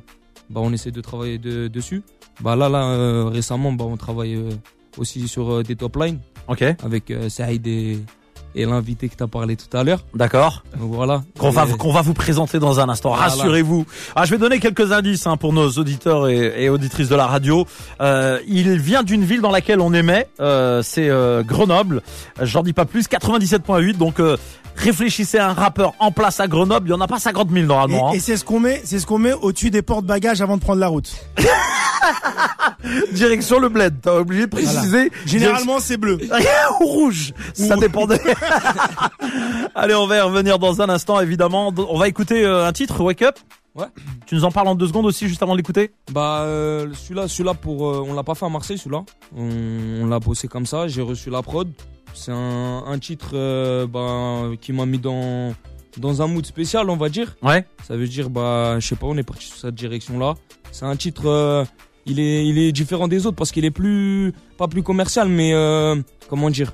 bah, 0.50 0.60
on 0.62 0.72
essaie 0.72 0.90
de 0.90 1.00
travailler 1.00 1.38
de- 1.38 1.68
dessus. 1.68 2.02
Bah 2.40 2.56
là, 2.56 2.68
là, 2.68 2.84
euh, 2.84 3.24
récemment, 3.24 3.72
bah, 3.72 3.84
on 3.88 3.96
travaille 3.96 4.34
euh, 4.34 4.50
aussi 4.96 5.26
sur 5.28 5.52
euh, 5.52 5.62
des 5.62 5.76
top 5.76 5.96
lines 5.96 6.18
Ok, 6.48 6.62
avec 6.84 7.10
euh, 7.10 7.28
Saïd 7.28 7.66
et, 7.66 7.98
et 8.54 8.64
l'invité 8.64 9.08
que 9.10 9.16
t'as 9.16 9.26
parlé 9.26 9.54
tout 9.56 9.76
à 9.76 9.84
l'heure. 9.84 10.04
d'accord. 10.14 10.62
Voilà. 10.78 11.22
Qu'on 11.38 11.50
va, 11.50 11.66
qu'on 11.66 11.92
va 11.92 12.00
vous 12.00 12.14
présenter 12.14 12.58
dans 12.58 12.80
un 12.80 12.88
instant. 12.88 13.10
Voilà. 13.10 13.24
Rassurez-vous. 13.24 13.84
Ah, 14.16 14.24
je 14.24 14.30
vais 14.30 14.38
donner 14.38 14.58
quelques 14.60 14.90
indices 14.92 15.26
hein, 15.26 15.36
pour 15.36 15.52
nos 15.52 15.68
auditeurs 15.72 16.28
et, 16.28 16.64
et 16.64 16.68
auditrices 16.70 17.08
de 17.10 17.16
la 17.16 17.26
radio. 17.26 17.66
Euh, 18.00 18.40
il 18.48 18.78
vient 18.78 19.02
d'une 19.02 19.24
ville 19.24 19.40
dans 19.42 19.50
laquelle 19.50 19.80
on 19.80 19.92
aimait. 19.92 20.28
Euh, 20.40 20.80
c'est 20.82 21.10
euh, 21.10 21.42
Grenoble. 21.42 22.02
J'en 22.40 22.62
dis 22.62 22.72
pas 22.72 22.86
plus. 22.86 23.06
97.8. 23.08 23.96
Donc 23.98 24.18
euh, 24.20 24.36
réfléchissez 24.78 25.38
à 25.38 25.50
un 25.50 25.52
rappeur 25.52 25.94
en 25.98 26.12
place 26.12 26.40
à 26.40 26.46
Grenoble. 26.46 26.88
Il 26.88 26.90
y 26.90 26.94
en 26.94 27.00
a 27.00 27.06
pas 27.06 27.18
50 27.18 27.50
000 27.50 27.66
normalement. 27.66 28.12
Et, 28.12 28.14
et 28.14 28.18
hein. 28.18 28.22
c'est 28.22 28.36
ce 28.36 28.44
qu'on 28.44 28.60
met, 28.60 28.80
c'est 28.84 28.98
ce 28.98 29.06
qu'on 29.06 29.18
met 29.18 29.32
au-dessus 29.32 29.70
des 29.70 29.82
portes 29.82 30.04
bagages 30.04 30.40
avant 30.40 30.56
de 30.56 30.62
prendre 30.62 30.80
la 30.80 30.88
route. 30.88 31.10
Direction 33.12 33.58
le 33.58 33.68
bled. 33.68 33.96
T'as 34.02 34.14
obligé 34.14 34.46
de 34.46 34.50
préciser. 34.50 35.10
Généralement, 35.26 35.80
c'est 35.80 35.96
bleu. 35.96 36.18
ou 36.80 36.86
rouge, 36.86 37.32
ça 37.52 37.76
dépendait. 37.76 38.20
Allez, 39.74 39.94
on 39.94 40.06
va 40.06 40.16
y 40.16 40.20
revenir 40.20 40.58
dans 40.58 40.80
un 40.80 40.88
instant, 40.88 41.20
évidemment. 41.20 41.72
On 41.76 41.98
va 41.98 42.08
écouter 42.08 42.44
euh, 42.44 42.66
un 42.66 42.72
titre, 42.72 43.00
Wake 43.02 43.22
Up. 43.22 43.38
Ouais. 43.74 43.86
Tu 44.26 44.34
nous 44.34 44.44
en 44.44 44.50
parles 44.50 44.68
en 44.68 44.74
deux 44.74 44.88
secondes 44.88 45.06
aussi, 45.06 45.28
juste 45.28 45.42
avant 45.42 45.52
de 45.52 45.58
l'écouter? 45.58 45.92
Bah 46.10 46.40
euh, 46.40 46.88
celui-là, 46.94 47.28
celui-là 47.28 47.54
pour, 47.54 47.88
euh, 47.88 48.04
on 48.08 48.14
l'a 48.14 48.24
pas 48.24 48.34
fait 48.34 48.46
à 48.46 48.48
Marseille, 48.48 48.78
celui-là. 48.78 49.04
On, 49.36 50.02
on 50.02 50.06
l'a 50.06 50.18
bossé 50.18 50.48
comme 50.48 50.66
ça. 50.66 50.88
J'ai 50.88 51.02
reçu 51.02 51.30
la 51.30 51.42
prod. 51.42 51.68
C'est 52.14 52.32
un, 52.32 52.84
un 52.86 52.98
titre 52.98 53.30
euh, 53.34 53.86
bah, 53.86 54.54
qui 54.60 54.72
m'a 54.72 54.86
mis 54.86 54.98
dans 54.98 55.54
dans 55.98 56.22
un 56.22 56.26
mood 56.26 56.46
spécial, 56.46 56.88
on 56.90 56.96
va 56.96 57.08
dire. 57.08 57.36
Ouais. 57.42 57.66
Ça 57.86 57.96
veut 57.96 58.08
dire, 58.08 58.30
bah, 58.30 58.76
je 58.80 58.86
sais 58.86 58.96
pas, 58.96 59.06
on 59.06 59.16
est 59.16 59.22
parti 59.22 59.46
sur 59.46 59.56
cette 59.56 59.74
direction-là. 59.74 60.34
C'est 60.72 60.84
un 60.84 60.96
titre, 60.96 61.26
euh, 61.26 61.64
il 62.06 62.20
est, 62.20 62.46
il 62.46 62.58
est 62.58 62.72
différent 62.72 63.08
des 63.08 63.26
autres 63.26 63.36
parce 63.36 63.50
qu'il 63.50 63.64
est 63.64 63.70
plus, 63.70 64.32
pas 64.56 64.68
plus 64.68 64.82
commercial, 64.82 65.28
mais 65.28 65.52
euh, 65.54 65.96
comment 66.28 66.50
dire, 66.50 66.72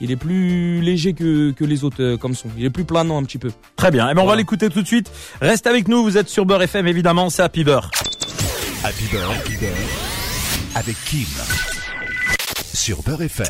il 0.00 0.10
est 0.10 0.16
plus 0.16 0.80
léger 0.80 1.12
que, 1.12 1.50
que 1.52 1.64
les 1.64 1.84
autres 1.84 2.02
euh, 2.02 2.16
comme 2.16 2.34
son. 2.34 2.48
Il 2.56 2.64
est 2.64 2.70
plus 2.70 2.84
planant 2.84 3.18
un 3.18 3.24
petit 3.24 3.38
peu. 3.38 3.50
Très 3.76 3.90
bien. 3.90 4.08
Eh 4.10 4.14
ben, 4.14 4.22
on 4.22 4.26
va 4.26 4.36
l'écouter 4.36 4.68
tout 4.68 4.82
de 4.82 4.86
suite. 4.86 5.10
Reste 5.40 5.66
avec 5.66 5.88
nous. 5.88 6.02
Vous 6.02 6.16
êtes 6.16 6.28
sur 6.28 6.46
Beurre 6.46 6.62
FM, 6.62 6.86
évidemment. 6.86 7.30
C'est 7.30 7.42
Happy 7.42 7.64
Beurre. 7.64 7.90
Happy 8.84 9.04
Beurre, 9.10 9.32
Happy 9.32 9.56
Beurre, 9.56 9.76
avec 10.74 10.96
Kim. 11.04 11.26
Sur 12.74 13.02
Beurre 13.02 13.22
FM. 13.22 13.46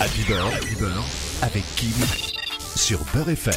Happy 0.00 0.24
Beurre, 0.24 1.04
avec 1.42 1.62
Kim. 1.76 2.43
Sur 2.84 2.98
Beurre 3.14 3.30
FM. 3.30 3.54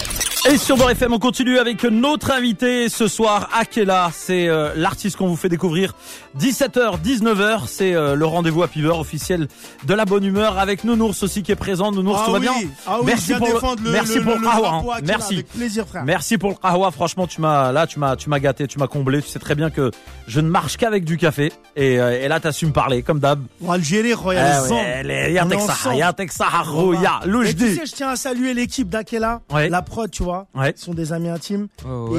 Et 0.49 0.57
sur 0.57 0.77
Beurre 0.77 0.91
FM, 0.91 1.11
on 1.11 1.19
continue 1.19 1.57
avec 1.59 1.83
notre 1.83 2.31
invité 2.31 2.87
ce 2.87 3.09
soir, 3.09 3.49
Akela. 3.53 4.09
C'est 4.13 4.47
euh, 4.47 4.71
l'artiste 4.77 5.17
qu'on 5.17 5.27
vous 5.27 5.35
fait 5.35 5.49
découvrir. 5.49 5.93
17h, 6.39 7.01
19h, 7.03 7.63
c'est 7.67 7.93
euh, 7.93 8.15
le 8.15 8.25
rendez-vous 8.25 8.63
Happy 8.63 8.81
Beurre 8.81 8.99
officiel 8.99 9.49
de 9.85 9.93
la 9.93 10.05
bonne 10.05 10.23
humeur 10.23 10.57
avec 10.57 10.85
Nounours 10.85 11.21
aussi 11.23 11.43
qui 11.43 11.51
est 11.51 11.55
présent. 11.57 11.91
Nounours, 11.91 12.23
tout 12.23 12.31
va 12.31 12.39
bien 12.39 12.53
ah 12.85 12.99
oui, 12.99 13.07
Merci 13.07 13.33
pour 13.33 13.47
le- 13.47 13.83
le, 13.83 13.91
merci 13.91 14.15
le, 14.15 14.23
pour 14.23 14.35
le, 14.35 14.41
drapeau 14.45 14.91
hein. 14.91 14.97
à 14.97 15.01
Merci. 15.01 15.33
Avec 15.33 15.49
plaisir, 15.49 15.85
frère. 15.87 16.05
Merci 16.05 16.37
pour 16.37 16.51
le 16.51 16.55
kahwa. 16.55 16.91
Franchement, 16.91 17.27
tu 17.27 17.41
m'as 17.41 17.73
là, 17.73 17.85
tu 17.87 17.99
m'as, 17.99 18.15
tu 18.15 18.29
m'as 18.29 18.39
gâté, 18.39 18.67
tu 18.67 18.79
m'as 18.79 18.87
comblé. 18.87 19.21
Tu 19.21 19.27
sais 19.27 19.39
très 19.39 19.55
bien 19.55 19.69
que 19.69 19.91
je 20.27 20.39
ne 20.39 20.47
marche 20.47 20.77
qu'avec 20.77 21.03
du 21.03 21.17
café. 21.17 21.51
Et, 21.75 21.99
euh, 21.99 22.23
et 22.23 22.29
là, 22.29 22.39
t'as 22.39 22.53
su 22.53 22.65
me 22.65 22.71
parler, 22.71 23.01
comme 23.03 23.19
d'ab. 23.19 23.43
Pour 23.59 23.73
Algérie, 23.73 24.13
Ah 24.13 24.31
est 24.31 25.49
Texaha, 25.49 25.73
ensemble. 25.73 25.95
ya 25.97 26.13
Texaha, 26.13 26.61
Roya, 26.61 27.19
Et 27.21 27.25
tu 27.25 27.29
Loujdi. 27.31 27.75
sais, 27.75 27.85
je 27.85 27.91
tiens 27.91 28.09
à 28.09 28.15
saluer 28.15 28.53
l'équipe 28.53 28.87
d'Akela, 28.89 29.16
Ouais. 29.51 29.69
la 29.69 29.81
prod, 29.81 30.09
tu 30.11 30.23
vois. 30.23 30.47
Ouais. 30.55 30.73
Sont 30.75 30.93
des 30.93 31.13
amis 31.13 31.29
intimes. 31.29 31.67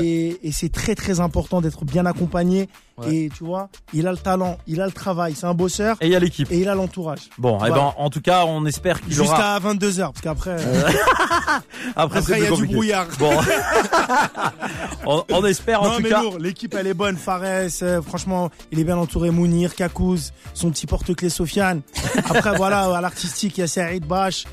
Et, 0.02 0.38
et 0.42 0.52
c'est 0.52 0.70
très 0.72 0.94
très 0.94 1.20
important 1.20 1.60
d'être 1.60 1.84
bien 1.84 2.06
accompagné. 2.06 2.68
Et 3.08 3.30
tu 3.32 3.44
vois, 3.44 3.68
il 3.92 4.08
a 4.08 4.10
le 4.10 4.18
talent, 4.18 4.58
il 4.66 4.80
a 4.80 4.86
le 4.86 4.90
travail, 4.90 5.32
c'est 5.36 5.46
un 5.46 5.54
bosseur 5.54 5.96
Et 6.00 6.06
il 6.06 6.12
y 6.12 6.16
a 6.16 6.18
l'équipe. 6.18 6.50
et 6.50 6.58
il 6.58 6.68
a 6.68 6.74
l'entourage. 6.74 7.30
Bon, 7.38 7.54
eh 7.54 7.58
Voilà. 7.68 7.74
ben, 7.76 7.94
en 7.96 8.10
tout 8.10 8.20
cas, 8.20 8.44
on 8.44 8.66
espère 8.66 9.00
qu'il 9.00 9.20
aura. 9.20 9.36
Jusqu'à 9.36 9.58
22h, 9.60 10.00
parce 10.12 10.20
qu'après, 10.20 10.56
Après, 11.94 12.18
après 12.18 12.22
c'est 12.22 12.38
il 12.40 12.44
y 12.44 12.46
a 12.48 12.50
du 12.56 12.66
brouillard. 12.66 13.06
Bon, 13.20 13.30
on, 15.06 15.24
on 15.30 15.44
espère 15.44 15.82
en 15.82 15.90
non 15.90 15.96
tout 15.96 16.02
mais 16.02 16.08
cas. 16.08 16.22
l'équipe 16.40 16.74
elle 16.74 16.86
est 16.88 16.94
bonne, 16.94 17.16
Fares, 17.16 17.42
euh, 17.82 18.02
franchement, 18.02 18.50
il 18.72 18.78
est 18.80 18.84
bien 18.84 18.96
entouré, 18.98 19.30
Mounir, 19.30 19.74
Kakouz, 19.74 20.32
son 20.54 20.70
petit 20.70 20.86
porte-clés 20.86 21.30
Sofiane. 21.30 21.82
Après 22.28 22.56
voilà, 22.56 22.84
à 22.96 23.00
l'artistique, 23.00 23.58
il 23.58 23.60
y 23.60 23.64
a 23.64 23.68
Saïd 23.68 24.04
Bash 24.06 24.44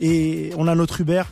et 0.00 0.50
on 0.58 0.68
a 0.68 0.74
notre 0.74 1.00
Uber. 1.00 1.22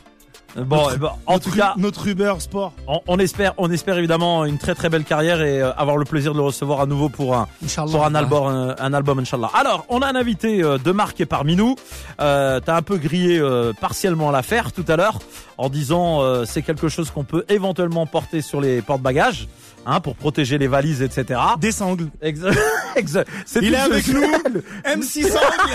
Bon, 0.55 0.87
ben, 0.99 1.09
en 1.25 1.33
Notre 1.33 1.49
tout 1.49 1.55
cas, 1.57 1.73
notre 1.77 2.07
Uber 2.07 2.33
Sport. 2.39 2.73
on, 2.87 3.01
on 3.07 3.17
espère, 3.17 3.53
on 3.57 3.71
espère 3.71 3.97
évidemment 3.97 4.45
une 4.45 4.57
très 4.59 4.75
très 4.75 4.87
belle 4.89 5.03
carrière 5.03 5.41
et 5.41 5.61
euh, 5.61 5.73
avoir 5.73 5.97
le 5.97 6.05
plaisir 6.05 6.33
de 6.33 6.37
le 6.37 6.43
recevoir 6.43 6.79
à 6.81 6.85
nouveau 6.85 7.09
pour 7.09 7.35
un 7.35 7.47
Inch'Allah. 7.63 7.91
pour 7.91 8.05
un 8.05 8.13
album, 8.15 8.43
un, 8.47 8.75
un 8.77 8.93
album, 8.93 9.19
Inch'Allah. 9.19 9.49
Alors, 9.55 9.85
on 9.89 10.01
a 10.01 10.07
un 10.07 10.15
invité 10.15 10.63
euh, 10.63 10.77
de 10.77 10.91
marque 10.91 11.17
qui 11.17 11.23
est 11.23 11.27
parmi 11.27 11.55
nous. 11.55 11.75
Euh, 12.21 12.59
T'as 12.63 12.75
un 12.75 12.81
peu 12.83 12.97
grillé 12.97 13.39
euh, 13.39 13.73
partiellement 13.79 14.29
l'affaire 14.31 14.71
tout 14.71 14.85
à 14.87 14.95
l'heure 14.95 15.19
en 15.57 15.69
disant 15.69 16.21
euh, 16.21 16.45
c'est 16.45 16.61
quelque 16.61 16.87
chose 16.89 17.09
qu'on 17.09 17.23
peut 17.23 17.45
éventuellement 17.49 18.05
porter 18.05 18.41
sur 18.41 18.61
les 18.61 18.81
porte-bagages, 18.81 19.47
hein, 19.85 19.99
pour 20.01 20.15
protéger 20.15 20.57
les 20.57 20.67
valises, 20.67 21.01
etc. 21.01 21.39
Des 21.59 21.71
sangles. 21.71 22.09
Exact. 22.21 22.57
exact. 22.95 23.29
C'est 23.45 23.59
Il 23.63 23.73
est 23.73 23.77
avec 23.77 24.07
nous. 24.07 24.21
MC 24.21 25.23
Sangles. 25.23 25.73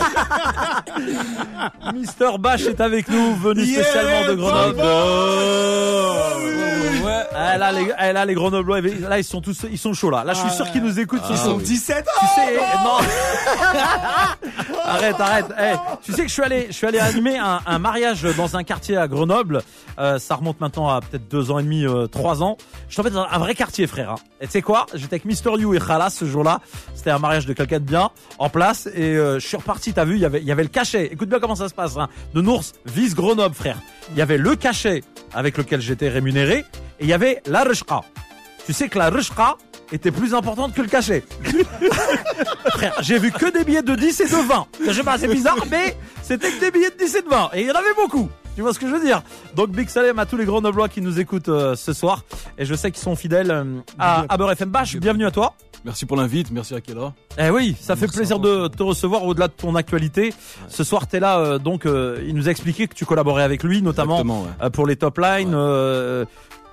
Mister 1.94 2.30
Bash 2.38 2.62
est 2.66 2.80
avec 2.80 3.08
nous, 3.08 3.35
venu 3.37 3.62
Yeah, 3.64 3.82
spécialement 3.82 4.28
de 4.28 4.35
Grenoble. 4.35 4.67
Ah, 7.40 7.56
là, 7.56 7.72
les, 7.72 7.87
ah, 7.96 8.12
là, 8.12 8.25
les 8.25 8.34
Grenoblois, 8.34 8.80
là, 8.80 9.18
ils 9.18 9.25
sont 9.25 9.40
tous, 9.40 9.64
ils 9.70 9.78
sont 9.78 9.92
chauds, 9.94 10.10
là. 10.10 10.25
Là, 10.25 10.32
je 10.34 10.40
suis 10.40 10.50
sûr 10.50 10.70
qu'ils 10.70 10.82
nous 10.82 10.98
écoutent. 10.98 11.22
ils 11.30 11.37
sont 11.37 11.56
17 11.58 12.04
Tu 12.20 12.26
sais, 12.34 12.56
non. 12.84 12.98
arrête, 14.84 15.20
arrête. 15.20 15.46
Eh, 15.60 15.75
tu 16.04 16.12
sais 16.12 16.22
que 16.22 16.28
je 16.28 16.32
suis 16.32 16.42
allé, 16.42 16.66
je 16.68 16.72
suis 16.75 16.87
allé 16.87 16.98
animer 16.98 17.38
un, 17.38 17.60
un 17.64 17.78
mariage 17.78 18.22
dans 18.37 18.56
un 18.56 18.64
quartier 18.64 18.96
à 18.96 19.06
Grenoble. 19.08 19.62
Euh, 19.98 20.18
ça 20.18 20.34
remonte 20.37 20.60
maintenant 20.60 20.88
à 20.88 21.00
peut-être 21.00 21.28
deux 21.28 21.50
ans 21.50 21.58
et 21.58 21.62
demi, 21.62 21.84
euh, 21.87 22.06
trois 22.06 22.42
ans. 22.42 22.56
Je 22.88 22.94
suis 22.94 23.00
en 23.00 23.04
fait 23.04 23.10
dans 23.10 23.26
un 23.30 23.38
vrai 23.38 23.54
quartier, 23.54 23.87
frère. 23.87 24.12
hein. 24.12 24.16
Et 24.40 24.46
tu 24.46 24.52
sais 24.52 24.62
quoi? 24.62 24.87
J'étais 24.94 25.14
avec 25.14 25.25
Mister 25.25 25.50
You 25.58 25.75
et 25.75 25.78
Khalas 25.80 26.10
ce 26.10 26.25
jour-là. 26.25 26.60
C'était 26.94 27.10
un 27.10 27.18
mariage 27.18 27.46
de 27.46 27.52
quelqu'un 27.52 27.78
de 27.78 27.84
bien 27.84 28.10
en 28.38 28.48
place. 28.48 28.88
Et 28.94 29.16
euh, 29.16 29.38
je 29.40 29.46
suis 29.46 29.56
reparti. 29.56 29.92
T'as 29.92 30.04
vu 30.04 30.14
Il 30.14 30.20
y 30.20 30.25
avait, 30.25 30.40
il 30.40 30.46
y 30.46 30.52
avait 30.52 30.62
le 30.62 30.68
cachet. 30.68 31.06
Écoute 31.12 31.28
bien 31.28 31.38
comment 31.40 31.56
ça 31.56 31.68
se 31.68 31.75
passe. 31.75 31.96
Hein. 31.96 32.08
De 32.34 32.40
Nours 32.40 32.62
vise 32.87 33.14
Grenoble, 33.14 33.54
frère. 33.54 33.78
Il 34.12 34.16
y 34.18 34.22
avait 34.22 34.38
le 34.38 34.56
cachet 34.58 35.02
avec 35.32 35.56
lequel 35.56 35.80
j'étais 35.80 36.08
rémunéré. 36.08 36.64
Et 37.00 37.04
il 37.04 37.08
y 37.08 37.12
avait 37.12 37.42
la 37.46 37.64
reshka. 37.64 38.00
Tu 38.66 38.72
sais 38.72 38.88
que 38.88 38.98
la 38.98 39.10
reshka 39.10 39.56
était 39.92 40.10
plus 40.10 40.34
importante 40.34 40.74
que 40.74 40.82
le 40.82 40.88
cachet. 40.88 41.24
Frère, 42.70 42.94
j'ai 43.00 43.18
vu 43.18 43.30
que 43.30 43.50
des 43.50 43.64
billets 43.64 43.82
de 43.82 43.94
10 43.94 44.20
et 44.20 44.24
de 44.24 44.48
20. 44.48 44.66
Je 44.86 44.92
sais 44.92 45.02
pas, 45.02 45.18
c'est 45.18 45.28
bizarre, 45.28 45.64
mais 45.70 45.96
c'était 46.22 46.50
que 46.50 46.60
des 46.60 46.70
billets 46.70 46.90
de 46.90 46.96
10 46.96 47.16
et 47.16 47.22
de 47.22 47.28
20. 47.28 47.50
Et 47.54 47.60
il 47.62 47.66
y 47.66 47.70
en 47.70 47.74
avait 47.74 47.94
beaucoup. 47.94 48.28
Tu 48.54 48.62
vois 48.62 48.74
ce 48.74 48.80
que 48.80 48.88
je 48.88 48.92
veux 48.92 49.00
dire? 49.00 49.22
Donc 49.54 49.70
Big 49.70 49.88
Salem 49.88 50.18
à 50.18 50.26
tous 50.26 50.36
les 50.36 50.44
Grenoblois 50.44 50.88
qui 50.88 51.00
nous 51.00 51.20
écoutent 51.20 51.48
euh, 51.48 51.76
ce 51.76 51.92
soir. 51.92 52.24
Et 52.58 52.64
je 52.64 52.74
sais 52.74 52.90
qu'ils 52.90 53.02
sont 53.02 53.14
fidèles 53.14 53.52
euh, 53.52 53.64
à, 53.98 54.36
Beurre 54.36 54.50
FM. 54.52 54.70
Bash, 54.70 54.96
bienvenue 54.96 55.26
à 55.26 55.30
toi. 55.30 55.54
Merci 55.88 56.04
pour 56.04 56.18
l'invite, 56.18 56.50
merci 56.50 56.75
à 56.75 56.83
Kela. 56.83 57.14
Eh 57.38 57.49
oui, 57.49 57.75
ça 57.80 57.97
fait 57.97 58.09
plaisir 58.09 58.38
de 58.38 58.68
te 58.68 58.83
recevoir 58.83 59.25
au-delà 59.25 59.49
de 59.49 59.54
ton 59.54 59.75
actualité. 59.75 60.35
Ce 60.68 60.85
soir, 60.85 61.07
t'es 61.07 61.18
là, 61.18 61.38
euh, 61.38 61.59
donc 61.59 61.87
euh, 61.87 62.23
il 62.28 62.35
nous 62.35 62.47
a 62.47 62.50
expliqué 62.50 62.87
que 62.88 62.95
tu 62.95 63.07
collaborais 63.07 63.42
avec 63.42 63.62
lui, 63.62 63.80
notamment 63.80 64.21
ouais. 64.21 64.49
euh, 64.61 64.68
pour 64.68 64.87
les 64.87 64.97
top 64.97 65.16
lines. 65.16 65.54
Ouais. 65.54 66.25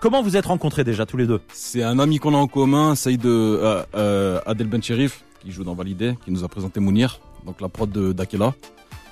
comment 0.01 0.21
vous 0.21 0.35
êtes 0.35 0.47
rencontrés 0.47 0.83
déjà 0.83 1.05
tous 1.05 1.15
les 1.15 1.27
deux? 1.27 1.39
C'est 1.53 1.81
un 1.81 1.97
ami 1.97 2.19
qu'on 2.19 2.33
a 2.35 2.37
en 2.37 2.47
commun, 2.47 2.93
Saïd 2.95 3.25
Adel 3.25 4.67
Ben 4.67 4.83
Cherif, 4.83 5.23
qui 5.39 5.49
joue 5.51 5.63
dans 5.63 5.75
Validé, 5.75 6.17
qui 6.25 6.31
nous 6.31 6.43
a 6.43 6.49
présenté 6.49 6.81
Mounir, 6.81 7.21
donc 7.45 7.61
la 7.61 7.69
prod 7.69 7.89
d'Akela. 8.13 8.53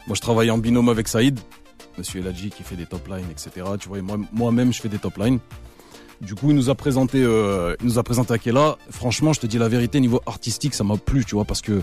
Moi, 0.07 0.15
je 0.15 0.21
travaille 0.21 0.51
en 0.51 0.57
binôme 0.57 0.89
avec 0.89 1.07
Saïd, 1.07 1.39
Monsieur 1.97 2.19
Eladji 2.19 2.49
qui 2.49 2.63
fait 2.63 2.75
des 2.75 2.85
top 2.87 3.07
lines, 3.07 3.27
etc. 3.31 3.65
Tu 3.79 3.87
vois, 3.87 4.01
moi- 4.01 4.17
moi-même, 4.33 4.73
je 4.73 4.81
fais 4.81 4.89
des 4.89 4.99
top 4.99 5.15
lines. 5.17 5.39
Du 6.23 6.35
coup, 6.35 6.49
il 6.51 6.55
nous 6.55 6.69
a 6.69 6.75
présenté, 6.75 7.21
euh, 7.21 7.75
il 7.81 7.87
nous 7.87 7.99
a 7.99 8.03
présenté 8.03 8.33
Akela. 8.33 8.77
Franchement, 8.89 9.33
je 9.33 9.41
te 9.41 9.47
dis 9.47 9.57
la 9.57 9.67
vérité, 9.67 9.99
niveau 9.99 10.21
artistique, 10.25 10.73
ça 10.73 10.83
m'a 10.83 10.95
plu, 10.97 11.25
tu 11.25 11.35
vois, 11.35 11.43
parce 11.43 11.61
que 11.61 11.81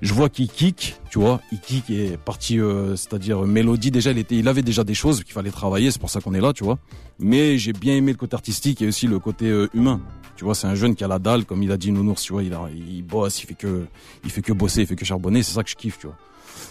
je 0.00 0.14
vois 0.14 0.28
qu'il 0.30 0.48
kick, 0.48 0.96
tu 1.10 1.18
vois, 1.18 1.40
il 1.52 1.60
kick 1.60 1.90
et 1.90 2.16
partie, 2.16 2.58
euh, 2.58 2.96
c'est-à-dire 2.96 3.44
euh, 3.44 3.46
mélodie. 3.46 3.90
Déjà, 3.90 4.10
il 4.10 4.18
était, 4.18 4.36
il 4.36 4.48
avait 4.48 4.62
déjà 4.62 4.82
des 4.82 4.94
choses 4.94 5.22
qu'il 5.22 5.34
fallait 5.34 5.50
travailler, 5.50 5.90
c'est 5.90 6.00
pour 6.00 6.10
ça 6.10 6.20
qu'on 6.20 6.32
est 6.32 6.40
là, 6.40 6.52
tu 6.54 6.64
vois. 6.64 6.78
Mais 7.18 7.58
j'ai 7.58 7.72
bien 7.74 7.94
aimé 7.94 8.12
le 8.12 8.18
côté 8.18 8.34
artistique 8.34 8.80
et 8.80 8.88
aussi 8.88 9.06
le 9.06 9.18
côté 9.18 9.48
euh, 9.50 9.68
humain. 9.74 10.00
Tu 10.36 10.44
vois, 10.44 10.54
c'est 10.54 10.66
un 10.66 10.74
jeune 10.74 10.94
qui 10.94 11.04
a 11.04 11.08
la 11.08 11.18
dalle, 11.18 11.44
comme 11.44 11.62
il 11.62 11.70
a 11.70 11.76
dit 11.76 11.92
Nounours, 11.92 12.22
tu 12.22 12.32
vois, 12.32 12.42
il, 12.42 12.54
a, 12.54 12.62
il 12.74 13.02
bosse, 13.02 13.42
il 13.42 13.46
fait 13.46 13.54
que, 13.54 13.84
il 14.24 14.30
fait 14.30 14.42
que 14.42 14.52
bosser, 14.54 14.80
il 14.80 14.86
fait 14.86 14.96
que 14.96 15.04
charbonner, 15.04 15.42
c'est 15.42 15.52
ça 15.52 15.62
que 15.62 15.70
je 15.70 15.76
kiffe, 15.76 15.98
tu 15.98 16.06
vois. 16.06 16.16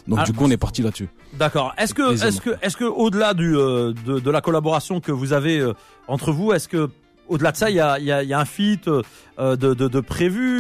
Donc 0.08 0.20
Ah, 0.22 0.24
du 0.26 0.34
coup, 0.34 0.46
on 0.46 0.50
est 0.52 0.58
parti 0.58 0.82
là-dessus. 0.82 1.08
D'accord. 1.34 1.74
Est-ce 1.78 1.94
que, 1.94 2.14
est-ce 2.26 2.42
que, 2.42 2.50
est-ce 2.62 2.76
que 2.76 2.86
au-delà 2.86 3.34
du 3.34 3.56
euh, 3.56 3.94
de, 4.06 4.20
de 4.20 4.32
la 4.32 4.42
collaboration 4.42 5.00
que 5.00 5.12
vous 5.12 5.32
avez 5.32 5.60
euh, 5.60 5.74
entre 6.08 6.32
vous, 6.32 6.52
est-ce 6.54 6.68
que 6.68 6.90
au-delà 7.32 7.52
de 7.52 7.58
ça, 7.58 7.70
il 7.70 7.76
y 7.76 7.80
a, 7.80 7.98
il 8.00 8.06
y, 8.06 8.12
a, 8.12 8.22
il 8.24 8.30
y 8.30 8.34
a 8.34 8.40
un 8.40 8.46
feat 8.46 8.88
euh, 8.88 9.02
de, 9.56 9.74
de, 9.74 9.88
de 9.88 10.00
prévu 10.00 10.60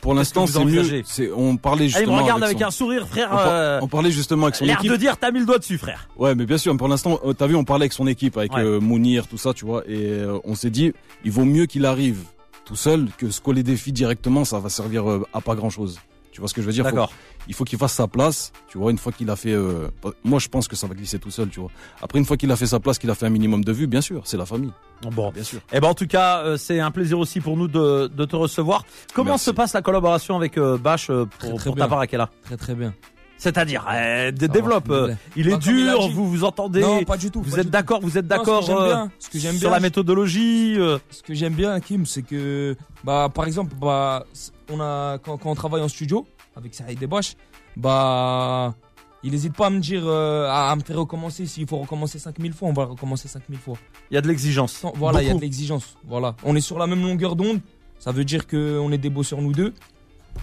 Pour 0.00 0.14
l'instant, 0.14 0.46
c'est 0.46 0.64
mieux. 0.64 1.02
on 1.36 1.56
parlait 1.56 1.88
justement. 1.88 2.16
me 2.16 2.22
regarde 2.22 2.42
avec, 2.42 2.58
son- 2.58 2.64
un 2.66 2.70
sourire, 2.70 3.06
frère. 3.08 3.28
on, 3.32 3.36
par- 3.36 3.48
euh, 3.48 3.78
on 3.82 3.88
parlait 3.88 4.10
justement 4.10 4.44
avec 4.46 4.54
son 4.56 4.64
L'air 4.64 4.78
équipe. 4.78 4.90
de 4.92 4.96
dire, 4.96 5.16
t'as 5.18 5.30
mis 5.30 5.40
le 5.40 5.46
doigt 5.46 5.58
dessus, 5.58 5.78
frère. 5.78 6.08
Ouais, 6.16 6.34
mais 6.34 6.46
bien 6.46 6.58
sûr, 6.58 6.76
pour 6.76 6.88
l'instant, 6.88 7.18
euh, 7.24 7.32
t'as 7.32 7.46
vu, 7.46 7.54
on 7.56 7.64
parlait 7.64 7.82
avec 7.84 7.92
son 7.92 8.06
équipe, 8.06 8.36
avec 8.38 8.52
Ouais. 8.54 8.80
Mounir, 8.80 9.26
tout 9.26 9.38
ça, 9.38 9.52
tu 9.52 9.64
vois, 9.64 9.82
et 9.88 10.22
on 10.44 10.54
s'est 10.54 10.70
dit, 10.70 10.92
il 11.24 11.30
vaut 11.32 11.44
mieux 11.44 11.66
qu'il 11.66 11.84
arrive 11.84 12.20
tout 12.64 12.76
seul 12.76 13.08
que 13.18 13.30
se 13.30 13.40
coller 13.40 13.62
des 13.62 13.76
filles 13.76 13.92
directement, 13.92 14.44
ça 14.44 14.58
va 14.60 14.68
servir 14.68 15.04
à 15.32 15.40
pas 15.40 15.54
grand 15.56 15.70
chose. 15.70 15.98
Tu 16.30 16.40
vois 16.40 16.48
ce 16.48 16.54
que 16.54 16.62
je 16.62 16.66
veux 16.66 16.72
dire? 16.72 16.84
Faut- 16.84 16.90
D'accord. 16.92 17.12
Il 17.48 17.54
faut 17.54 17.64
qu'il 17.64 17.78
fasse 17.78 17.92
sa 17.94 18.06
place, 18.06 18.52
tu 18.68 18.78
vois, 18.78 18.90
une 18.90 18.98
fois 18.98 19.12
qu'il 19.12 19.28
a 19.30 19.36
fait... 19.36 19.52
euh, 19.52 19.88
moi, 20.24 20.38
je 20.38 20.48
pense 20.48 20.68
que 20.68 20.76
ça 20.76 20.86
va 20.86 20.94
glisser 20.94 21.18
tout 21.18 21.30
seul, 21.30 21.48
tu 21.48 21.60
vois. 21.60 21.70
Après, 22.00 22.18
une 22.18 22.24
fois 22.24 22.36
qu'il 22.36 22.50
a 22.52 22.56
fait 22.56 22.66
sa 22.66 22.78
place, 22.80 22.98
qu'il 22.98 23.10
a 23.10 23.14
fait 23.14 23.26
un 23.26 23.30
minimum 23.30 23.64
de 23.64 23.72
vues, 23.72 23.86
bien 23.86 24.00
sûr, 24.00 24.22
c'est 24.24 24.36
la 24.36 24.46
famille, 24.46 24.72
Bon. 25.10 25.30
bien 25.32 25.42
sûr. 25.42 25.60
Eh 25.72 25.80
ben 25.80 25.88
en 25.88 25.94
tout 25.94 26.06
cas, 26.06 26.38
euh, 26.44 26.56
c'est 26.56 26.78
un 26.78 26.90
plaisir 26.92 27.18
aussi 27.18 27.40
pour 27.40 27.56
nous 27.56 27.66
de, 27.68 28.06
de 28.06 28.24
te 28.24 28.36
recevoir. 28.36 28.84
Comment 29.14 29.30
Merci. 29.32 29.46
se 29.46 29.50
passe 29.50 29.72
la 29.72 29.82
collaboration 29.82 30.36
avec 30.36 30.56
euh, 30.58 30.78
Bash 30.78 31.06
Très, 31.06 31.14
pour, 31.50 31.54
très 31.58 31.64
pour 31.70 31.74
bien. 31.74 31.84
ta 31.84 31.88
part, 31.88 32.00
Akela 32.00 32.30
Très 32.44 32.56
très 32.56 32.74
bien. 32.76 32.94
C'est-à-dire, 33.38 33.84
euh, 33.92 34.30
va, 34.32 34.46
développe. 34.46 34.88
euh, 34.90 35.14
il 35.34 35.48
est 35.48 35.52
il 35.54 35.58
dur, 35.58 36.08
vous 36.10 36.28
vous 36.30 36.44
entendez. 36.44 36.80
Non, 36.80 37.02
pas 37.02 37.16
du 37.16 37.28
tout. 37.32 37.42
vous 37.42 37.58
êtes 37.58 37.70
d'accord, 37.70 37.98
vous 38.00 38.16
êtes 38.16 38.28
d'accord 38.28 38.62
euh, 38.62 39.08
sur 39.18 39.40
bien, 39.40 39.70
la 39.70 39.80
méthodologie. 39.80 40.76
euh, 40.78 40.98
Ce 41.10 41.24
que 41.24 41.34
j'aime 41.34 41.54
bien, 41.54 41.80
Kim, 41.80 42.06
c'est 42.06 42.22
que, 42.22 42.76
bah, 43.02 43.28
par 43.34 43.46
exemple, 43.46 43.74
bah, 43.80 44.26
on 44.70 44.80
a, 44.80 45.18
quand, 45.18 45.38
quand 45.38 45.50
on 45.50 45.54
travaille 45.56 45.82
en 45.82 45.88
studio 45.88 46.24
avec 46.56 46.74
Saïd 46.74 46.98
Debache, 46.98 47.34
bah, 47.76 48.74
il 49.22 49.32
n'hésite 49.32 49.54
pas 49.54 49.66
à 49.66 49.70
me 49.70 49.80
dire, 49.80 50.02
euh, 50.04 50.46
à, 50.48 50.70
à 50.70 50.76
me 50.76 50.82
faire 50.82 50.98
recommencer. 50.98 51.46
S'il 51.46 51.66
faut 51.66 51.78
recommencer 51.78 52.18
5000 52.18 52.52
fois, 52.52 52.68
on 52.68 52.72
va 52.72 52.84
recommencer 52.84 53.28
5000 53.28 53.58
fois. 53.58 53.76
Il 54.10 54.14
y 54.14 54.16
a 54.16 54.20
de 54.20 54.28
l'exigence. 54.28 54.84
Voilà, 54.96 55.22
il 55.22 55.28
y 55.28 55.30
a 55.30 55.34
de 55.34 55.40
l'exigence. 55.40 55.96
Voilà. 56.06 56.34
On 56.44 56.54
est 56.56 56.60
sur 56.60 56.78
la 56.78 56.86
même 56.86 57.02
longueur 57.02 57.36
d'onde. 57.36 57.60
Ça 57.98 58.10
veut 58.10 58.24
dire 58.24 58.46
qu'on 58.48 58.90
est 58.90 58.98
des 58.98 59.10
bosseurs, 59.10 59.40
nous 59.40 59.52
deux. 59.52 59.74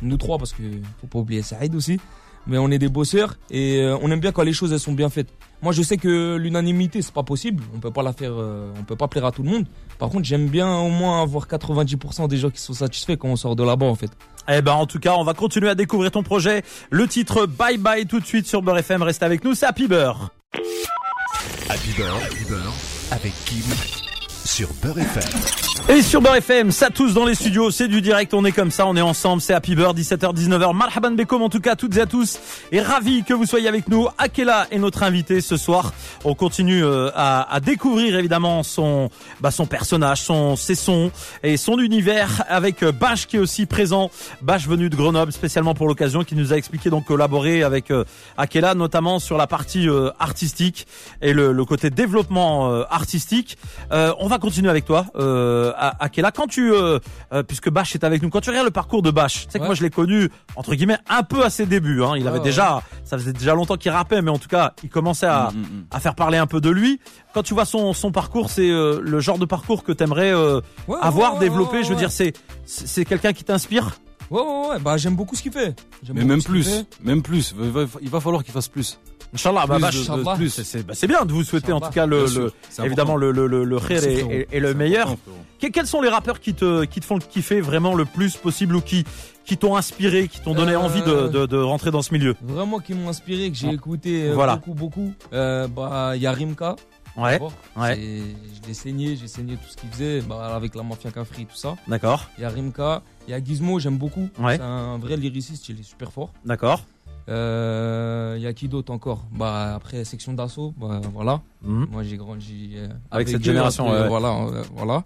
Nous 0.01 0.17
trois, 0.17 0.37
parce 0.37 0.53
que 0.53 0.63
faut 1.01 1.07
pas 1.07 1.19
oublier 1.19 1.41
Saïd 1.41 1.75
aussi. 1.75 1.99
Mais 2.50 2.58
on 2.58 2.70
est 2.72 2.79
des 2.79 2.89
bosseurs 2.89 3.36
et 3.51 3.77
euh, 3.77 3.96
on 4.01 4.12
aime 4.12 4.20
bien 4.20 4.32
quand 4.32 4.41
les 4.41 4.53
choses 4.53 4.74
elles 4.74 4.79
sont 4.79 4.91
bien 4.91 5.10
faites. 5.10 5.29
Moi, 5.62 5.72
je 5.72 5.84
sais 5.84 5.98
que 5.98 6.36
l'unanimité, 6.36 7.01
c'est 7.01 7.13
pas 7.13 7.24
possible. 7.24 7.63
On 7.75 7.79
peut 7.79 7.91
pas 7.91 8.01
la 8.01 8.12
faire, 8.12 8.32
euh, 8.34 8.72
on 8.77 8.84
peut 8.84 8.96
pas 8.96 9.08
plaire 9.08 9.25
à 9.25 9.32
tout 9.32 9.44
le 9.44 9.50
monde. 9.50 9.65
Par 10.00 10.10
contre, 10.10 10.25
j'aime 10.25 10.48
bien 10.48 10.77
au 10.77 10.89
moins 10.89 11.22
avoir 11.22 11.48
90% 11.48 12.27
des 12.27 12.38
gens 12.38 12.50
qui 12.50 12.60
sont 12.60 12.74
satisfaits 12.74 13.18
quand 13.18 13.27
on 13.27 13.36
sort 13.36 13.56
de 13.56 13.63
là-bas, 13.63 13.86
en 13.86 13.96
fait. 13.96 14.10
Eh 14.48 14.63
ben 14.63 14.74
en 14.74 14.88
tout 14.88 15.00
cas, 15.00 15.13
on 15.13 15.24
va 15.24 15.36
continuer 15.36 15.70
à 15.70 15.75
découvrir 15.75 16.10
ton 16.10 16.24
projet. 16.24 16.63
Le 16.89 17.08
titre 17.08 17.46
Bye 17.46 17.77
Bye 17.77 18.08
tout 18.08 18.20
de 18.20 18.25
suite 18.25 18.48
sur 18.48 18.63
Beurre 18.63 18.79
FM. 18.79 19.03
Reste 19.03 19.22
avec 19.22 19.44
nous, 19.44 19.53
c'est 19.53 19.68
Happy 19.68 19.88
Beurre. 19.88 20.32
Happy 21.70 21.91
Beurre, 21.96 22.15
Happy 22.15 22.46
Beurre, 22.50 22.74
avec 23.12 23.34
Kim 23.46 24.08
sur 24.46 24.69
Beurre 24.81 25.00
FM. 25.00 25.24
Et 25.89 26.03
sur 26.03 26.22
Beurre 26.22 26.36
FM, 26.36 26.72
ça 26.72 26.91
tous 26.91 27.13
dans 27.15 27.25
les 27.25 27.34
studios, 27.34 27.72
c'est 27.72 27.88
du 27.88 28.01
direct, 28.01 28.34
on 28.36 28.46
est 28.46 28.51
comme 28.51 28.69
ça, 28.69 28.86
on 28.86 28.96
est 28.96 29.01
ensemble, 29.01 29.41
c'est 29.41 29.55
Happy 29.55 29.75
Beurre, 29.75 29.96
17h, 29.96 30.36
19h. 30.36 30.75
Marhaban 30.75 31.12
Bekom 31.12 31.41
en 31.41 31.50
tout 31.50 31.62
cas, 31.62 31.75
toutes 31.75 31.98
et 31.98 32.01
à 32.01 32.05
tous. 32.05 32.38
Et 32.72 32.79
ravi 32.79 33.24
que 33.24 33.34
vous 33.34 33.46
soyez 33.46 33.67
avec 33.67 33.88
nous. 33.88 34.08
Akela 34.19 34.67
est 34.69 34.77
notre 34.77 35.01
invité 35.01 35.41
ce 35.41 35.58
soir. 35.58 35.93
On 36.25 36.36
continue 36.36 36.84
euh, 36.84 37.10
à, 37.15 37.51
à 37.51 37.60
découvrir 37.60 38.17
évidemment 38.17 38.62
son, 38.62 39.10
bah, 39.41 39.50
son 39.50 39.65
personnage, 39.65 40.22
son, 40.22 40.55
ses 40.55 40.75
sons 40.75 41.12
et 41.41 41.58
son 41.58 41.79
univers 41.79 42.43
avec 42.48 42.84
euh, 42.84 42.91
Bash 42.91 43.25
qui 43.25 43.38
est 43.38 43.39
aussi 43.39 43.65
présent. 43.65 44.12
Bash 44.43 44.67
venu 44.67 44.89
de 44.91 44.96
Grenoble 44.96 45.31
spécialement 45.31 45.74
pour 45.74 45.88
l'occasion, 45.88 46.24
qui 46.24 46.36
nous 46.36 46.53
a 46.53 46.55
expliqué 46.55 46.91
donc 46.91 47.05
collaborer 47.05 47.63
avec 47.63 47.89
euh, 47.89 48.03
Akela, 48.38 48.75
notamment 48.75 49.17
sur 49.17 49.38
la 49.38 49.48
partie 49.48 49.88
artistique 50.19 50.86
et 51.22 51.34
le, 51.34 51.51
le 51.51 51.65
côté 51.65 51.89
développement 51.89 52.72
artistique. 52.89 53.58
Va 54.29 54.39
continuer 54.39 54.69
avec 54.69 54.86
toi, 54.86 55.05
euh, 55.17 55.74
à-. 55.77 56.09
Quand 56.33 56.48
tu, 56.48 56.71
euh, 56.74 57.00
euh, 57.33 57.43
puisque 57.43 57.69
Bash 57.69 57.95
est 57.95 58.03
avec 58.05 58.21
nous, 58.24 58.29
quand 58.29 58.39
tu 58.41 58.50
regardes 58.50 58.65
le 58.67 58.71
parcours 58.71 59.01
de 59.01 59.12
Bash, 59.12 59.45
tu 59.48 59.51
sais 59.51 59.57
que 59.59 59.63
Ouais. 59.63 59.67
moi 59.67 59.75
je 59.75 59.83
l'ai 59.83 59.89
connu 59.89 60.29
entre 60.55 60.74
guillemets 60.75 60.98
un 61.09 61.24
peu 61.24 61.43
à 61.43 61.50
ses 61.50 61.65
débuts. 61.65 62.01
Hein. 62.03 62.13
Il 62.17 62.27
avait 62.27 62.38
ouais. 62.38 62.43
déjà, 62.43 62.81
ça 63.03 63.17
faisait 63.17 63.33
déjà 63.33 63.53
longtemps 63.55 63.75
qu'il 63.77 63.91
rappait, 63.91 64.21
mais 64.21 64.31
en 64.31 64.38
tout 64.38 64.48
cas, 64.48 64.74
il 64.83 64.89
commençait 64.89 65.25
à, 65.27 65.50
Mm, 65.53 65.57
mm, 65.57 65.62
mm. 65.62 65.86
à 65.91 66.00
faire 66.00 66.15
parler 66.15 66.38
un 66.38 66.48
peu 66.48 66.62
de 66.62 66.69
lui. 66.69 67.00
Quand 67.33 67.43
tu 67.43 67.53
vois 67.53 67.65
son, 67.65 67.93
son 67.93 68.12
parcours, 68.12 68.50
c'est 68.50 68.69
euh, 68.69 69.00
le 69.03 69.19
genre 69.19 69.38
de 69.39 69.45
parcours 69.45 69.83
que 69.83 69.91
t'aimerais 69.91 70.31
euh, 70.33 70.62
Ouais, 70.88 70.98
avoir, 71.01 71.33
ouais, 71.33 71.39
ouais, 71.39 71.45
développé. 71.45 71.77
ouais, 71.77 71.83
Je 71.83 71.89
veux 71.89 71.95
dire, 71.95 72.12
c'est 72.12 73.05
quelqu'un 73.05 73.33
qui 73.33 73.43
t'inspire? 73.43 74.00
Ouais, 74.29 74.41
ouais, 74.41 74.67
ouais. 74.69 74.79
Bah, 74.79 74.98
j'aime 74.98 75.15
beaucoup 75.15 75.36
ce 75.36 75.41
qu'il 75.41 75.51
fait. 75.51 75.75
Mais 76.13 76.24
même 76.24 76.43
plus, 76.43 76.63
fait. 76.69 76.86
même 77.03 77.21
plus. 77.24 77.55
Il 77.59 77.71
va, 77.71 77.81
il 78.01 78.09
va 78.09 78.19
falloir 78.19 78.43
qu'il 78.43 78.53
fasse 78.53 78.67
plus. 78.67 79.00
Inch'Allah, 79.33 79.65
bah, 79.67 79.77
c'est- 79.91 80.63
c'est 80.63 80.83
bah, 80.83 80.93
c'est 80.95 81.07
bien 81.07 81.24
de 81.25 81.31
vous 81.31 81.43
souhaiter 81.43 81.71
en 81.71 81.79
tout 81.79 81.91
cas 81.91 82.05
le, 82.07 82.25
le- 82.25 82.51
évidemment 82.83 83.15
le, 83.15 83.31
le, 83.31 83.45
le, 83.48 83.63
le 83.63 83.79
khair 83.79 84.01
Merci, 84.01 84.07
et, 84.09 84.39
et- 84.41 84.48
et 84.57 84.59
le 84.59 84.74
meilleur. 84.74 85.15
Quels 85.59 85.86
sont 85.88 86.01
les 86.01 86.09
rappeurs 86.09 86.39
qui 86.39 86.53
te, 86.53 86.86
qui 86.86 87.00
te 87.00 87.05
font 87.05 87.19
kiffer 87.19 87.62
vraiment 87.62 87.93
le 87.93 88.05
plus 88.05 88.36
possible 88.38 88.75
ou 88.77 88.81
qui, 88.81 89.03
qui 89.45 89.57
t'ont 89.57 89.75
inspiré, 89.75 90.27
qui 90.27 90.39
t'ont 90.41 90.53
donné 90.55 90.74
Euh, 90.74 90.79
envie 90.79 91.01
de, 91.01 91.27
de, 91.27 91.45
de 91.45 91.57
rentrer 91.57 91.91
dans 91.91 92.01
ce 92.01 92.13
milieu? 92.13 92.36
Vraiment 92.41 92.79
qui 92.79 92.93
m'ont 92.93 93.09
inspiré, 93.09 93.51
que 93.51 93.57
j'ai 93.57 93.69
écouté 93.69 94.29
euh, 94.29 94.33
Voilà. 94.33 94.55
beaucoup, 94.55 94.74
beaucoup. 94.74 95.13
Euh, 95.33 95.67
bah, 95.67 96.13
il 96.15 96.21
y 96.21 96.27
a 96.27 96.31
Rimka. 96.31 96.75
Ouais, 97.17 97.38
ouais. 97.75 97.95
Je 97.98 98.67
l'ai 98.67 98.74
saigné, 98.74 99.17
j'ai 99.17 99.27
saigné 99.27 99.55
tout 99.55 99.69
ce 99.69 99.75
qu'il 99.75 99.89
faisait, 99.89 100.21
bah, 100.21 100.55
avec 100.55 100.74
la 100.75 100.83
mafia 100.83 101.12
Cafri, 101.12 101.45
tout 101.45 101.55
ça. 101.57 101.75
d'accord, 101.88 102.29
Il 102.38 102.43
y 102.43 102.45
a 102.45 102.50
Rimka, 102.50 103.01
il 103.27 103.31
y 103.31 103.33
a 103.33 103.43
Gizmo, 103.43 103.77
j'aime 103.79 103.98
beaucoup. 103.98 104.29
Ouais. 104.39 104.55
C'est 104.55 104.62
un 104.63 104.98
vrai 104.98 105.17
lyriciste, 105.17 105.67
il 105.69 105.79
est 105.79 105.83
super 105.83 106.12
fort. 106.13 106.31
d'accord. 106.45 106.83
Euh, 107.29 108.33
Il 108.38 108.41
y 108.43 108.48
a 108.48 108.53
qui 108.53 108.67
d'autre 108.67 108.91
encore 108.93 109.25
Bah 109.31 109.74
après 109.75 110.03
section 110.03 110.33
d'assaut, 110.33 110.74
bah, 110.77 111.00
voilà. 111.13 111.41
Mhm. 111.62 111.88
Moi 111.91 112.03
j'ai 112.03 112.17
grandi 112.17 112.74
euh, 112.75 112.88
Avec 113.12 113.27
cette 113.29 113.41
eux, 113.41 113.43
génération, 113.43 113.86
après, 113.86 113.98
ouais, 113.98 114.03
ouais. 114.03 114.09
Voilà, 114.09 114.36
euh, 114.38 114.63
voilà. 114.75 115.03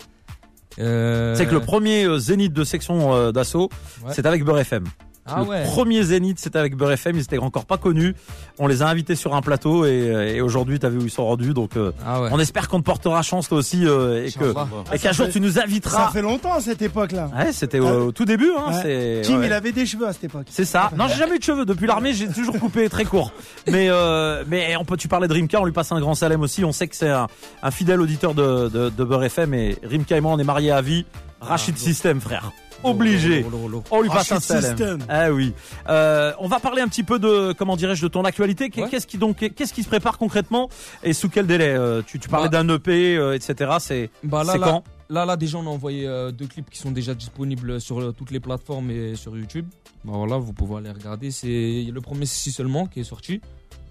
Euh, 0.80 1.36
C'est 1.36 1.46
que 1.46 1.52
le 1.54 1.60
premier 1.60 2.06
euh, 2.06 2.18
zénith 2.18 2.54
de 2.54 2.64
section 2.64 3.14
euh, 3.14 3.32
d'assaut, 3.32 3.70
Ouais. 4.06 4.12
c'est 4.14 4.26
avec 4.26 4.44
Beurre 4.44 4.60
FM. 4.60 4.86
Ah 5.26 5.42
le 5.42 5.48
ouais. 5.48 5.64
premier 5.64 6.04
Zénith, 6.04 6.38
c'était 6.40 6.60
avec 6.60 6.76
Beurre 6.76 6.92
FM, 6.94 7.16
ils 7.16 7.22
étaient 7.22 7.38
encore 7.38 7.66
pas 7.66 7.78
connus. 7.78 8.14
On 8.60 8.68
les 8.68 8.82
a 8.82 8.88
invités 8.88 9.16
sur 9.16 9.36
un 9.36 9.42
plateau 9.42 9.86
et, 9.86 10.34
et 10.36 10.42
aujourd'hui, 10.42 10.80
t'as 10.80 10.90
vu 10.90 10.98
où 11.00 11.04
ils 11.06 11.10
sont 11.12 11.26
rendus. 11.26 11.54
Donc, 11.54 11.78
euh, 11.78 11.92
Ah 12.06 12.22
ouais. 12.22 12.30
on 12.32 12.40
espère 12.40 12.68
qu'on 12.68 12.80
te 12.80 12.86
portera 12.86 13.22
chance 13.22 13.48
toi 13.48 13.58
aussi 13.60 13.86
euh, 13.86 14.26
et 14.26 14.32
que 14.32 14.54
et 14.94 15.00
qu'un 15.00 15.14
ça 15.14 15.24
jour 15.24 15.30
tu 15.30 15.40
nous 15.40 15.52
Ça 15.52 15.64
inviteras. 15.64 16.10
fait 16.12 16.22
longtemps 16.22 16.60
cette 16.60 16.82
époque-là. 16.82 17.30
Ouais, 17.38 17.52
c'était 17.54 17.80
au, 17.80 18.08
au 18.08 18.12
tout 18.12 18.26
début. 18.26 18.52
Hein, 18.58 18.72
Ouais. 18.84 19.22
ouais. 19.30 19.46
il 19.46 19.54
avait 19.54 19.72
des 19.72 19.86
cheveux 19.86 20.08
à 20.08 20.14
cette 20.14 20.26
époque. 20.26 20.48
C'est 20.50 20.66
ça. 20.66 20.92
Non, 20.98 21.08
j'ai 21.08 21.16
jamais 21.16 21.36
eu 21.36 21.40
de 21.40 21.44
cheveux 21.44 21.66
depuis 21.66 21.88
l'armée. 21.88 22.14
J'ai 22.14 22.28
toujours 22.28 22.60
coupé 22.60 22.90
très 22.90 23.06
court. 23.06 23.32
Mais 23.72 23.88
euh, 23.90 24.44
mais 24.48 24.76
on 24.78 24.84
peut. 24.86 24.98
Tu 24.98 25.08
parlais 25.08 25.28
de 25.28 25.34
Rimka, 25.34 25.60
on 25.62 25.66
lui 25.66 25.72
passe 25.72 25.92
un 25.92 26.00
grand 26.00 26.16
salem 26.16 26.42
aussi. 26.42 26.66
On 26.66 26.72
sait 26.72 26.88
que 26.88 26.96
c'est 26.96 27.10
un, 27.10 27.28
un 27.62 27.72
fidèle 27.72 28.02
auditeur 28.02 28.34
de, 28.34 28.68
de, 28.70 28.90
de 28.90 29.04
Beurre 29.04 29.24
FM 29.24 29.54
et 29.54 29.78
Rimka 29.84 30.18
et 30.18 30.22
moi 30.22 30.34
on 30.34 30.40
est 30.40 30.44
mariés 30.44 30.72
à 30.72 30.82
vie. 30.82 31.06
Rachid 31.42 31.76
Ah, 31.78 31.82
System, 31.82 32.22
frère. 32.22 32.52
Obligé. 32.84 33.42
Lolo, 33.44 33.50
lolo, 33.58 33.68
lolo. 33.68 33.84
On 33.92 34.02
lui 34.02 34.10
passe 34.10 34.32
un. 34.32 34.40
System. 34.40 35.00
Ah 35.10 35.32
oui. 35.32 35.54
Euh, 35.90 36.32
on 36.40 36.48
va 36.48 36.60
parler 36.60 36.82
un 36.82 36.88
petit 36.88 37.04
peu 37.04 37.20
de 37.20 37.54
comment 37.54 37.76
dirais-je 37.76 38.02
de 38.02 38.08
ton 38.08 38.24
actualité. 38.26 38.70
Ouais. 38.76 38.88
Qu'est-ce 38.90 39.08
qui 39.08 39.18
donc 39.18 39.38
qu'est-ce 39.38 39.74
qui 39.74 39.84
se 39.84 39.88
prépare 39.88 40.18
concrètement 40.18 40.70
et 41.04 41.14
sous 41.14 41.30
quel 41.30 41.48
délai 41.48 41.70
Euh, 41.76 42.02
Tu, 42.06 42.20
tu 42.20 42.30
parlais 42.30 42.50
Bah. 42.50 42.64
d'un 42.64 42.76
EP, 42.76 43.16
euh, 43.18 43.34
etc. 43.36 43.72
C'est 43.80 44.10
Bah 44.24 44.44
là, 44.44 44.58
quand? 44.60 44.84
là, 45.10 45.26
là, 45.26 45.36
déjà, 45.38 45.58
on 45.58 45.66
a 45.68 45.70
envoyé 45.70 46.08
euh, 46.08 46.32
deux 46.32 46.48
clips 46.48 46.70
qui 46.70 46.78
sont 46.80 46.92
déjà 46.92 47.14
disponibles 47.14 47.80
sur 47.82 48.00
euh, 48.00 48.12
toutes 48.12 48.32
les 48.32 48.40
plateformes 48.40 48.92
et 48.92 49.16
sur 49.16 49.38
YouTube. 49.38 49.66
Bah 50.06 50.14
voilà, 50.16 50.38
vous 50.38 50.54
pouvez 50.54 50.78
aller 50.78 50.92
regarder. 50.92 51.32
C'est 51.32 51.86
le 51.92 52.02
premier, 52.02 52.26
c'est 52.26 52.40
Si 52.44 52.52
seulement 52.52 52.88
qui 52.88 53.00
est 53.00 53.04
sorti. 53.06 53.40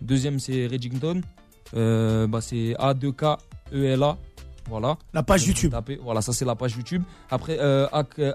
Deuxième, 0.01 0.39
c'est 0.39 0.67
Reddington. 0.67 1.21
Euh, 1.75 2.27
bah 2.27 2.41
c'est 2.41 2.75
A2K 2.79 3.39
ELA. 3.73 4.19
Voilà. 4.69 4.97
La 5.12 5.23
page 5.23 5.47
YouTube. 5.47 5.75
Voilà, 6.02 6.23
ça 6.23 6.33
c'est 6.33 6.45
la 6.45 6.54
page 6.54 6.75
YouTube. 6.76 7.02
Après, 7.31 7.59
euh, 7.61 7.87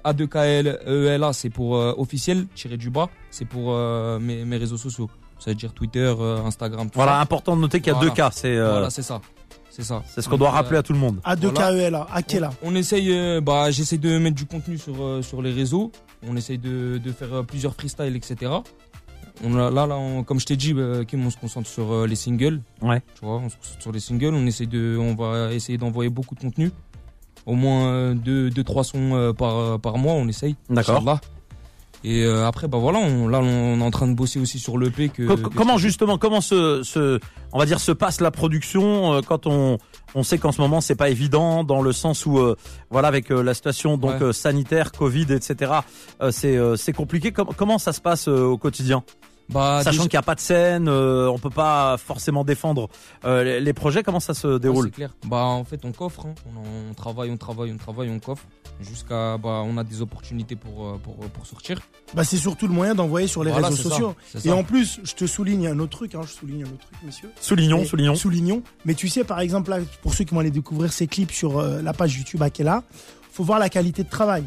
A2KL 0.05 0.79
ELA, 0.87 1.33
c'est 1.33 1.49
pour 1.49 1.75
euh, 1.77 1.93
officiel, 1.97 2.47
tiré 2.55 2.77
du 2.77 2.89
bas. 2.89 3.09
C'est 3.31 3.45
pour 3.45 3.73
euh, 3.73 4.19
mes, 4.19 4.45
mes 4.45 4.57
réseaux 4.57 4.77
sociaux. 4.77 5.09
Ça 5.39 5.51
veut 5.51 5.55
dire 5.55 5.73
Twitter, 5.73 5.99
euh, 6.19 6.43
Instagram, 6.43 6.87
tout 6.89 6.95
Voilà, 6.95 7.13
ça. 7.13 7.21
important 7.21 7.55
de 7.55 7.61
noter 7.61 7.79
qu'il 7.79 7.87
y 7.87 7.89
a 7.91 7.93
Voilà. 7.93 8.09
deux 8.09 8.15
cas. 8.15 8.29
C'est 8.31 8.55
euh, 8.55 8.71
Voilà, 8.71 8.89
c'est 8.89 9.03
ça. 9.03 9.21
C'est 9.69 9.83
ça. 9.83 10.01
c'est 10.07 10.23
ce 10.23 10.27
qu'on 10.29 10.37
doit 10.39 10.49
rappeler 10.49 10.77
euh, 10.77 10.79
à 10.79 10.83
tout 10.83 10.93
le 10.93 10.97
monde. 10.99 11.19
A2KELA, 11.23 12.07
Akela. 12.11 12.49
on, 12.63 12.71
on 12.71 12.75
essaye, 12.75 13.11
euh, 13.11 13.41
bah, 13.41 13.69
j'essaye 13.69 13.99
de 13.99 14.17
mettre 14.17 14.35
du 14.35 14.45
contenu 14.47 14.79
sur, 14.79 14.95
euh, 15.03 15.21
sur 15.21 15.43
les 15.43 15.53
réseaux. 15.53 15.91
On 16.27 16.35
essaye 16.35 16.57
de, 16.57 16.97
de 16.97 17.11
faire 17.11 17.31
euh, 17.31 17.43
plusieurs 17.43 17.75
freestyles, 17.75 18.15
etc. 18.15 18.51
On 19.43 19.55
a, 19.57 19.69
là, 19.69 19.85
là 19.85 19.95
on- 19.97 20.23
comme 20.23 20.39
je 20.39 20.45
t'ai 20.45 20.55
dit, 20.55 20.73
euh, 20.75 21.03
Kim, 21.03 21.25
on 21.25 21.29
se 21.29 21.37
concentre 21.37 21.67
sur 21.69 21.91
euh, 21.91 22.07
les 22.07 22.15
singles. 22.15 22.61
Ouais. 22.81 23.01
Tu 23.19 23.25
vois, 23.25 23.35
on 23.37 23.49
se 23.49 23.55
concentre 23.57 23.81
sur 23.81 23.91
les 23.91 23.99
singles. 23.99 24.33
On, 24.33 24.45
essaye 24.45 24.67
de, 24.67 24.97
on 24.99 25.15
va 25.15 25.53
essayer 25.53 25.77
d'envoyer 25.77 26.09
beaucoup 26.09 26.35
de 26.35 26.39
contenu. 26.41 26.71
Au 27.45 27.53
moins 27.53 27.87
euh, 27.87 28.13
deux, 28.13 28.49
deux, 28.49 28.63
trois 28.63 28.83
sons 28.83 29.33
par, 29.37 29.79
par 29.79 29.97
mois, 29.97 30.13
on 30.13 30.27
essaye. 30.27 30.55
D'accord. 30.69 31.03
Et 32.03 32.23
euh, 32.23 32.45
après, 32.45 32.67
bah 32.67 32.77
voilà, 32.77 32.99
on, 32.99 33.27
là, 33.27 33.39
on 33.39 33.79
est 33.79 33.83
en 33.83 33.89
train 33.91 34.07
de 34.07 34.13
bosser 34.13 34.39
aussi 34.39 34.59
sur 34.59 34.77
l'EP. 34.77 35.09
Que, 35.09 35.23
Co- 35.27 35.35
que 35.37 35.49
comment 35.55 35.77
justement 35.77 36.17
comment 36.17 36.41
se, 36.41 36.83
se 36.83 37.19
on 37.53 37.59
va 37.59 37.65
dire 37.65 37.79
se 37.79 37.91
passe 37.91 38.21
la 38.21 38.29
production 38.31 39.13
euh, 39.13 39.21
quand 39.27 39.47
on 39.47 39.77
on 40.15 40.23
sait 40.23 40.37
qu'en 40.37 40.51
ce 40.51 40.61
moment 40.61 40.79
c'est 40.79 40.95
pas 40.95 41.09
évident 41.09 41.63
dans 41.63 41.81
le 41.81 41.91
sens 41.91 42.25
où 42.25 42.37
euh, 42.37 42.55
voilà 42.91 43.07
avec 43.07 43.31
euh, 43.31 43.41
la 43.41 43.53
situation 43.53 43.97
donc 43.97 44.11
Ouais. 44.21 44.27
euh, 44.27 44.31
sanitaire 44.31 44.91
Covid 44.91 45.25
etc 45.31 45.71
euh, 46.21 46.31
c'est 46.31 46.55
euh, 46.55 46.75
c'est 46.75 46.93
compliqué 46.93 47.31
Com- 47.31 47.47
comment 47.57 47.77
ça 47.79 47.93
se 47.93 47.99
passe 48.01 48.27
euh, 48.27 48.43
au 48.43 48.57
quotidien? 48.57 49.03
Bah, 49.49 49.79
sachant 49.83 49.91
déjà- 49.91 50.03
qu'il 50.09 50.17
n'y 50.17 50.19
a 50.19 50.23
pas 50.23 50.35
de 50.35 50.39
scène 50.39 50.87
euh, 50.87 51.27
on 51.29 51.37
peut 51.39 51.49
pas 51.49 51.97
forcément 51.97 52.43
défendre 52.43 52.89
euh, 53.25 53.43
les, 53.43 53.59
les 53.61 53.73
projets 53.73 54.03
comment 54.03 54.19
ça 54.19 54.33
se 54.33 54.47
Ouais, 54.47 54.59
déroule 54.59 54.85
c'est 54.87 54.91
clair. 54.95 55.13
Bah 55.25 55.37
en 55.43 55.63
fait 55.63 55.85
on 55.85 55.91
coffre, 55.91 56.25
hein. 56.25 56.35
on, 56.45 56.89
on 56.91 56.93
travaille, 56.93 57.31
on 57.31 57.37
travaille, 57.37 57.71
on 57.71 57.77
travaille, 57.77 58.09
on 58.09 58.19
coffre 58.19 58.43
jusqu'à 58.81 59.37
bah 59.37 59.61
on 59.65 59.77
a 59.77 59.83
des 59.83 60.01
opportunités 60.01 60.55
pour 60.55 60.85
euh, 60.87 60.97
pour, 61.01 61.15
pour 61.15 61.45
sortir. 61.45 61.79
Bah, 62.13 62.23
c'est 62.23 62.37
surtout 62.37 62.67
le 62.67 62.73
moyen 62.73 62.93
d'envoyer 62.95 63.27
sur 63.27 63.43
les 63.43 63.51
Voilà, 63.51 63.67
réseaux 63.69 63.83
ça, 63.83 63.89
sociaux. 63.89 64.15
Et 64.35 64.39
ça. 64.39 64.55
en 64.55 64.63
plus, 64.63 64.99
je 65.03 65.13
te 65.13 65.25
souligne 65.25 65.67
un 65.67 65.79
autre 65.79 65.97
truc, 65.97 66.15
hein, 66.15 66.21
je 66.23 66.31
souligne 66.31 66.63
un 66.63 66.67
autre 66.67 66.85
truc, 66.85 66.97
monsieur. 67.03 67.29
soulignons 67.41 67.79
Mais- 67.79 67.85
soulignons 67.85 68.15
Soulignons. 68.15 68.63
Mais 68.85 68.93
tu 68.93 69.07
sais, 69.09 69.23
par 69.23 69.39
exemple, 69.39 69.71
là, 69.71 69.79
pour 70.01 70.13
ceux 70.13 70.23
qui 70.23 70.33
vont 70.33 70.39
aller 70.41 70.51
découvrir 70.51 70.91
ces 70.93 71.07
clips 71.07 71.31
sur 71.31 71.57
euh, 71.59 71.81
la 71.81 71.93
page 71.93 72.15
YouTube 72.17 72.41
Akela, 72.43 72.83
faut 73.31 73.43
voir 73.43 73.59
la 73.59 73.69
qualité 73.69 74.03
de 74.03 74.09
travail. 74.09 74.43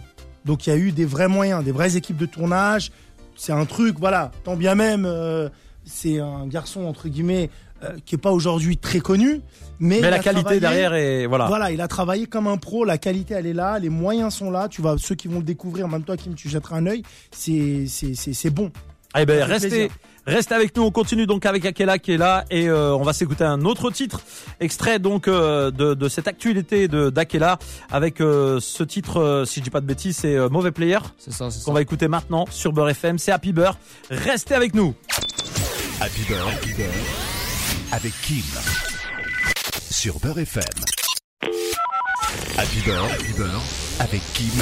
Donc, 0.47 0.67
il 0.67 0.71
y 0.71 0.73
a 0.73 0.77
eu 0.77 0.91
des 0.93 1.05
vrais 1.05 1.29
moyens, 1.29 1.63
des 1.63 1.73
vraies 1.73 1.97
équipes 1.97 2.17
de 2.17 2.25
tournage. 2.27 2.93
C'est 3.41 3.53
un 3.53 3.65
truc, 3.65 3.99
voilà. 3.99 4.33
Tant 4.45 4.55
bien 4.55 4.75
même, 4.75 5.07
euh, 5.07 5.49
c'est 5.87 6.21
un 6.21 6.47
garçon, 6.47 6.85
entre 6.85 7.09
guillemets, 7.09 7.49
euh, 7.83 7.97
qui 8.05 8.17
est 8.17 8.19
pas 8.19 8.33
aujourd'hui 8.33 8.77
très 8.77 9.01
connu. 9.01 9.41
Mais, 9.79 10.03
la 10.03 10.19
qualité 10.19 10.61
derrière 10.61 10.93
est 10.93 11.25
voilà, 11.25 11.47
Voilà, 11.47 11.71
il 11.71 11.81
a 11.81 11.89
travaillé 11.89 12.27
comme 12.27 12.47
un 12.47 12.59
pro, 12.59 12.85
la 12.85 12.99
qualité 12.99 13.33
elle 13.33 13.47
est 13.47 13.55
là, 13.55 13.79
les 13.79 13.89
moyens 13.89 14.35
sont 14.35 14.51
là, 14.51 14.69
tu 14.69 14.83
vas 14.83 14.97
ceux 14.99 15.15
qui 15.15 15.27
vont 15.27 15.39
le 15.39 15.45
découvrir, 15.45 15.89
même 15.89 16.03
toi 16.03 16.19
Kim, 16.19 16.35
tu 16.35 16.51
jetteras 16.51 16.77
un 16.77 16.87
œil, 16.87 17.03
c'est 17.31 17.87
c'est 17.89 18.15
c'est 18.15 18.35
c'est 18.35 18.51
bon. 18.51 18.71
Eh 19.19 19.27
ben 19.27 19.43
restez 19.43 19.69
plaisir. 19.69 19.91
restez 20.27 20.55
avec 20.55 20.77
nous. 20.77 20.85
On 20.85 20.91
continue 20.93 21.27
donc 21.27 21.45
avec 21.47 21.65
Akela 21.67 21.99
qui 21.99 22.13
est 22.13 22.17
là 22.17 22.45
et 22.51 22.69
euh, 22.69 22.95
on 22.95 23.03
va 23.03 23.13
s'écouter 23.13 23.43
un 23.45 23.65
autre 23.65 23.91
titre 23.91 24.21
extrait 24.61 24.99
donc 25.01 25.27
euh, 25.27 25.71
de, 25.73 25.95
de 25.95 26.09
cette 26.09 26.29
actualité 26.29 26.87
de 26.87 27.11
d'Akela 27.11 27.59
avec 27.91 28.21
euh, 28.21 28.61
ce 28.61 28.85
titre 28.85 29.19
euh, 29.21 29.45
si 29.45 29.59
je 29.61 29.65
dis 29.65 29.71
pas 29.71 29.81
de 29.81 29.87
bêtises 29.87 30.17
c'est 30.19 30.37
euh, 30.37 30.49
Mauvais 30.49 30.71
Player 30.71 30.99
C'est 31.19 31.33
ça, 31.33 31.51
c'est 31.51 31.59
ça. 31.59 31.65
qu'on 31.65 31.73
va 31.73 31.83
écouter 31.83 32.07
maintenant 32.09 32.45
sur 32.51 32.73
Beurre 32.73 32.91
FM. 32.91 33.19
C'est 33.19 33.33
Happy 33.33 33.53
Beurre. 33.53 33.77
Restez 34.11 34.55
avec 34.55 34.75
nous. 34.75 34.95
Happy 36.01 36.23
Beurre, 36.29 36.49
Happy 36.49 36.73
Beurre, 36.75 36.89
avec 37.93 38.13
Kim. 38.23 38.45
Sur 39.91 40.19
Beurre 40.21 40.39
FM. 40.39 40.63
Happy 42.57 42.81
Beurre, 42.87 43.05
Happy 43.13 43.33
Beurre, 43.37 43.63
avec 43.99 44.21
Kim. 44.35 44.53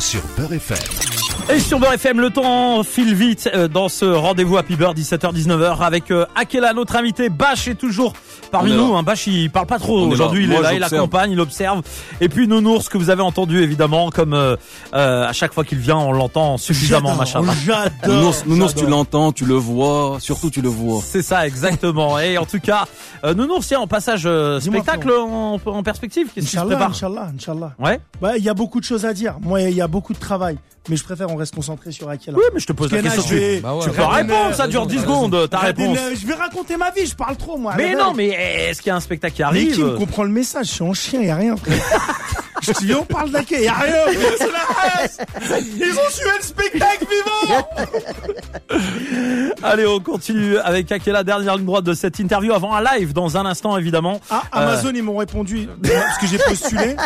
Sur 0.00 0.22
Beurre 0.36 0.54
FM. 0.54 1.25
Et 1.48 1.60
sur 1.60 1.78
Beurre 1.78 1.92
le 2.14 2.30
temps 2.30 2.82
file 2.82 3.14
vite 3.14 3.48
euh, 3.54 3.68
dans 3.68 3.88
ce 3.88 4.04
rendez-vous 4.04 4.56
Happy 4.56 4.74
Beurre 4.74 4.94
17h-19h 4.94 5.78
avec 5.80 6.10
euh, 6.10 6.26
Akela, 6.34 6.72
notre 6.72 6.96
invité. 6.96 7.28
Bash 7.28 7.68
est 7.68 7.76
toujours 7.76 8.14
parmi 8.50 8.72
nous. 8.72 8.94
Hein. 8.96 9.02
Bash, 9.02 9.26
il 9.26 9.50
parle 9.50 9.66
pas 9.66 9.78
trop 9.78 10.00
aujourd'hui. 10.06 10.44
Il 10.44 10.52
est 10.52 10.60
là, 10.60 10.74
il 10.74 10.82
accompagne, 10.82 11.32
il 11.32 11.40
observe. 11.40 11.82
Et 12.20 12.28
puis 12.28 12.46
Nounours, 12.48 12.88
que 12.88 12.98
vous 12.98 13.10
avez 13.10 13.22
entendu 13.22 13.62
évidemment, 13.62 14.10
comme 14.10 14.34
euh, 14.34 14.56
euh, 14.94 15.26
à 15.26 15.32
chaque 15.32 15.52
fois 15.52 15.64
qu'il 15.64 15.78
vient, 15.78 15.96
on 15.98 16.12
l'entend 16.12 16.56
suffisamment, 16.58 17.14
machin. 17.14 17.42
J'adore. 17.64 17.90
Nounours, 18.06 18.46
Nounours, 18.46 18.74
tu 18.74 18.86
l'entends, 18.86 19.32
tu 19.32 19.44
le 19.44 19.54
vois, 19.54 20.18
surtout 20.20 20.50
tu 20.50 20.60
le 20.60 20.68
vois. 20.68 21.00
C'est 21.04 21.22
ça, 21.22 21.46
exactement. 21.46 22.18
Et 22.18 22.38
en 22.38 22.46
tout 22.46 22.60
cas, 22.60 22.84
euh, 23.24 23.34
Nounours, 23.34 23.66
tiens, 23.66 23.80
en 23.80 23.86
passage 23.86 24.22
euh, 24.26 24.60
spectacle 24.60 25.10
en, 25.12 25.60
en 25.64 25.82
perspective, 25.82 26.28
qu'est-ce 26.34 26.46
qui 26.46 26.56
se 26.56 26.60
prépare 26.60 26.90
Inch'Allah, 26.90 27.30
Inch'Allah. 27.34 27.72
Ouais. 27.78 28.00
Bah, 28.20 28.36
il 28.36 28.44
y 28.44 28.48
a 28.48 28.54
beaucoup 28.54 28.80
de 28.80 28.84
choses 28.84 29.04
à 29.04 29.12
dire. 29.12 29.36
Moi, 29.40 29.62
il 29.62 29.76
y 29.76 29.80
a 29.80 29.88
beaucoup 29.88 30.12
de 30.12 30.18
travail, 30.18 30.56
mais 30.88 30.96
je 30.96 31.04
préfère 31.04 31.30
on 31.30 31.36
reste 31.36 31.54
concentré 31.54 31.92
sur 31.92 32.08
Akela. 32.08 32.36
Oui, 32.36 32.44
mais 32.54 32.60
je 32.60 32.66
te 32.66 32.72
pose 32.72 32.90
la 32.92 33.02
question. 33.02 33.36
Bah 33.62 33.74
Tu 33.82 33.90
peux 33.90 34.02
Radiner, 34.02 34.32
répondre, 34.34 34.54
ça 34.54 34.66
dure 34.68 34.86
10 34.86 34.96
raison, 34.96 35.06
secondes, 35.06 35.50
ta 35.50 35.58
réponse. 35.58 35.98
Je 36.20 36.26
vais 36.26 36.34
raconter 36.34 36.76
ma 36.76 36.90
vie, 36.90 37.06
je 37.06 37.14
parle 37.16 37.36
trop 37.36 37.56
moi. 37.58 37.74
Mais 37.76 37.94
non, 37.94 38.12
mais 38.14 38.25
est-ce 38.28 38.82
qu'il 38.82 38.88
y 38.88 38.92
a 38.92 38.96
un 38.96 39.00
spectacle 39.00 39.34
qui 39.34 39.42
Mais 39.42 39.46
arrive 39.48 39.74
qui 39.74 39.82
me 39.82 39.96
comprend 39.96 40.24
le 40.24 40.30
message 40.30 40.66
Je 40.66 40.72
suis 40.72 40.84
en 40.84 40.94
chien, 40.94 41.22
y 41.22 41.30
a 41.30 41.36
rien. 41.36 41.54
je 42.62 42.72
dis, 42.72 42.94
on 42.94 43.04
parle 43.04 43.30
y 43.30 43.68
a 43.68 43.74
rien. 43.74 43.94
C'est 44.38 44.50
la 44.50 45.02
haine. 45.02 45.10
Ils 45.76 45.92
ont 45.92 46.10
tué 46.14 46.30
le 46.36 46.42
spectacle 46.42 47.06
vivant. 47.10 47.66
Allez, 49.62 49.86
on 49.86 50.00
continue 50.00 50.58
avec 50.58 50.90
Akela, 50.92 51.24
dernière 51.24 51.56
ligne 51.56 51.66
droite 51.66 51.84
de 51.84 51.94
cette 51.94 52.18
interview 52.18 52.52
avant 52.52 52.74
un 52.74 52.82
live 52.82 53.12
dans 53.12 53.36
un 53.36 53.46
instant 53.46 53.76
évidemment. 53.76 54.20
Ah, 54.30 54.42
Amazon, 54.52 54.92
ils 54.94 55.02
m'ont 55.02 55.16
répondu 55.16 55.68
parce 55.82 56.18
que 56.18 56.26
j'ai 56.26 56.38
postulé. 56.38 56.96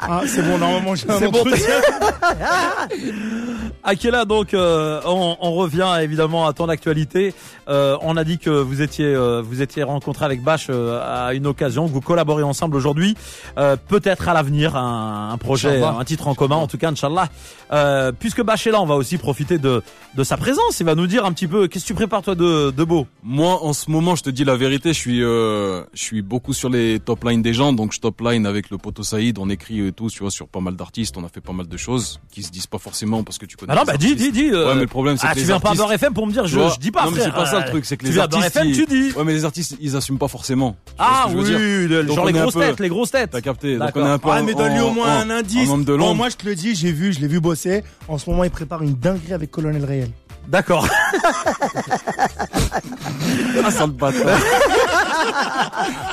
Ah, 0.00 0.22
c'est 0.26 0.42
bon, 0.42 0.58
normalement, 0.58 0.94
j'ai 0.94 1.10
un 1.10 1.18
C'est 1.18 1.28
bon, 1.28 1.40
entretien. 1.40 1.74
Akela, 3.84 4.24
donc 4.24 4.54
euh, 4.54 5.00
on, 5.04 5.36
on 5.40 5.52
revient 5.52 5.88
évidemment 6.00 6.46
à 6.46 6.52
ton 6.52 6.68
actualité. 6.68 7.34
Euh, 7.68 7.96
on 8.02 8.16
a 8.16 8.24
dit 8.24 8.38
que 8.38 8.50
vous 8.50 8.82
étiez 8.82 9.06
euh, 9.06 9.42
vous 9.42 9.62
étiez 9.62 9.82
rencontré 9.82 10.24
avec 10.24 10.42
Bash 10.42 10.66
euh, 10.70 11.00
à 11.02 11.34
une 11.34 11.46
occasion, 11.46 11.86
que 11.86 11.92
vous 11.92 12.00
collaborez 12.00 12.42
ensemble 12.42 12.76
aujourd'hui. 12.76 13.16
Euh, 13.58 13.76
Peut-être 13.88 14.28
à 14.28 14.34
l'avenir 14.34 14.61
un, 14.76 15.30
un 15.32 15.38
projet, 15.38 15.82
un 15.82 16.04
titre 16.04 16.28
en 16.28 16.34
commun, 16.34 16.56
en 16.56 16.66
tout 16.66 16.78
cas, 16.78 16.90
Inch'Allah. 16.90 17.28
Euh, 17.72 18.12
puisque 18.18 18.42
là, 18.70 18.80
on 18.80 18.86
va 18.86 18.94
aussi 18.96 19.18
profiter 19.18 19.58
de 19.58 19.82
de 20.14 20.24
sa 20.24 20.36
présence. 20.36 20.78
Il 20.80 20.84
va 20.84 20.94
nous 20.94 21.06
dire 21.06 21.24
un 21.24 21.32
petit 21.32 21.46
peu 21.46 21.68
qu'est-ce 21.68 21.84
que 21.84 21.88
tu 21.88 21.94
prépares 21.94 22.20
toi 22.22 22.34
de, 22.34 22.70
de 22.70 22.84
beau? 22.84 23.06
Moi, 23.22 23.62
en 23.64 23.72
ce 23.72 23.90
moment, 23.90 24.14
je 24.14 24.22
te 24.22 24.28
dis 24.30 24.44
la 24.44 24.56
vérité, 24.56 24.90
je 24.92 24.98
suis, 24.98 25.22
euh, 25.24 25.82
je 25.94 26.02
suis 26.02 26.20
beaucoup 26.20 26.52
sur 26.52 26.68
les 26.68 27.00
top 27.00 27.24
lines 27.24 27.40
des 27.40 27.54
gens, 27.54 27.72
donc 27.72 27.92
je 27.94 28.00
top 28.00 28.20
line 28.20 28.44
avec 28.46 28.68
le 28.70 28.76
poteau 28.76 29.02
Saïd, 29.02 29.38
on 29.38 29.48
écrit 29.48 29.86
et 29.86 29.92
tout, 29.92 30.10
tu 30.10 30.18
vois, 30.20 30.30
sur 30.30 30.48
pas 30.48 30.60
mal 30.60 30.76
d'artistes, 30.76 31.16
on 31.16 31.24
a 31.24 31.28
fait 31.28 31.40
pas 31.40 31.54
mal 31.54 31.66
de 31.66 31.76
choses 31.78 32.20
qui 32.30 32.42
se 32.42 32.50
disent 32.50 32.66
pas 32.66 32.76
forcément 32.78 33.24
parce 33.24 33.38
que 33.38 33.46
tu 33.46 33.56
connais. 33.56 33.72
Ah 33.72 33.76
non, 33.76 33.82
bah 33.86 33.96
dis, 33.96 34.12
artistes. 34.12 34.32
dis, 34.32 34.42
dis. 34.44 34.50
euh, 34.52 34.68
Ouais, 34.68 34.74
mais 34.74 34.80
le 34.82 34.86
problème, 34.86 35.16
c'est 35.16 35.26
ah, 35.26 35.30
que 35.30 35.34
tu 35.36 35.40
les 35.40 35.46
viens 35.46 35.60
pas 35.60 35.68
à 35.68 35.70
artistes- 35.70 35.82
Beurre 35.86 35.92
FM 35.94 36.12
pour 36.14 36.26
me 36.26 36.32
dire 36.32 36.46
je, 36.46 36.78
dis 36.78 36.90
pas 36.90 37.04
non, 37.06 37.10
mais 37.12 37.20
c'est 37.20 37.32
pas 37.32 37.46
ça 37.46 37.60
le 37.60 37.66
truc, 37.70 37.84
c'est 37.86 37.96
que 37.96 38.04
tu 38.04 38.12
les 38.12 38.18
artistes, 38.18 38.44
FM, 38.54 38.68
ils- 38.68 38.76
tu 38.76 38.84
dis. 38.86 39.12
Ouais, 39.16 39.24
mais 39.24 39.32
les 39.32 39.44
artistes, 39.46 39.76
ils 39.80 39.96
assument 39.96 40.18
pas 40.18 40.28
forcément. 40.28 40.76
Ah 40.98 41.28
oui, 41.34 41.46
genre 42.14 42.26
les 42.26 42.32
grosses 42.34 42.54
têtes, 42.54 42.80
les 42.80 42.88
grosses 42.90 43.10
têtes. 43.12 43.30
T'as 43.30 43.40
capté. 43.40 43.78
Donc 43.78 43.90
on 43.94 44.04
est 44.04 44.10
un 44.10 44.18
peu. 44.18 44.28
Mais 44.54 44.62
donne-lui 44.64 44.80
au 44.80 44.90
moins 44.90 45.20
un 45.20 45.30
indice. 45.30 45.68
En 45.68 45.74
homme 45.74 45.84
de 45.84 45.96
Bon, 45.96 46.14
moi, 46.14 46.28
je 46.28 46.36
te 46.36 46.46
le 46.46 46.54
dis, 46.54 46.74
j'ai 46.74 46.92
vu, 46.92 47.12
je 47.12 47.20
l'ai 47.20 47.28
vu 47.28 47.40
bosser. 47.40 47.82
En 48.08 48.18
ce 48.18 48.28
moment, 48.30 48.44
il 48.44 48.50
prépare 48.50 48.82
une 48.82 48.94
dinguerie 48.94 49.32
avec 49.32 49.50
Colonel 49.50 49.84
Réel. 49.84 50.10
D'accord. 50.48 50.88
Ah, 53.64 53.70
sale 53.70 53.90
bâtard. 53.90 54.38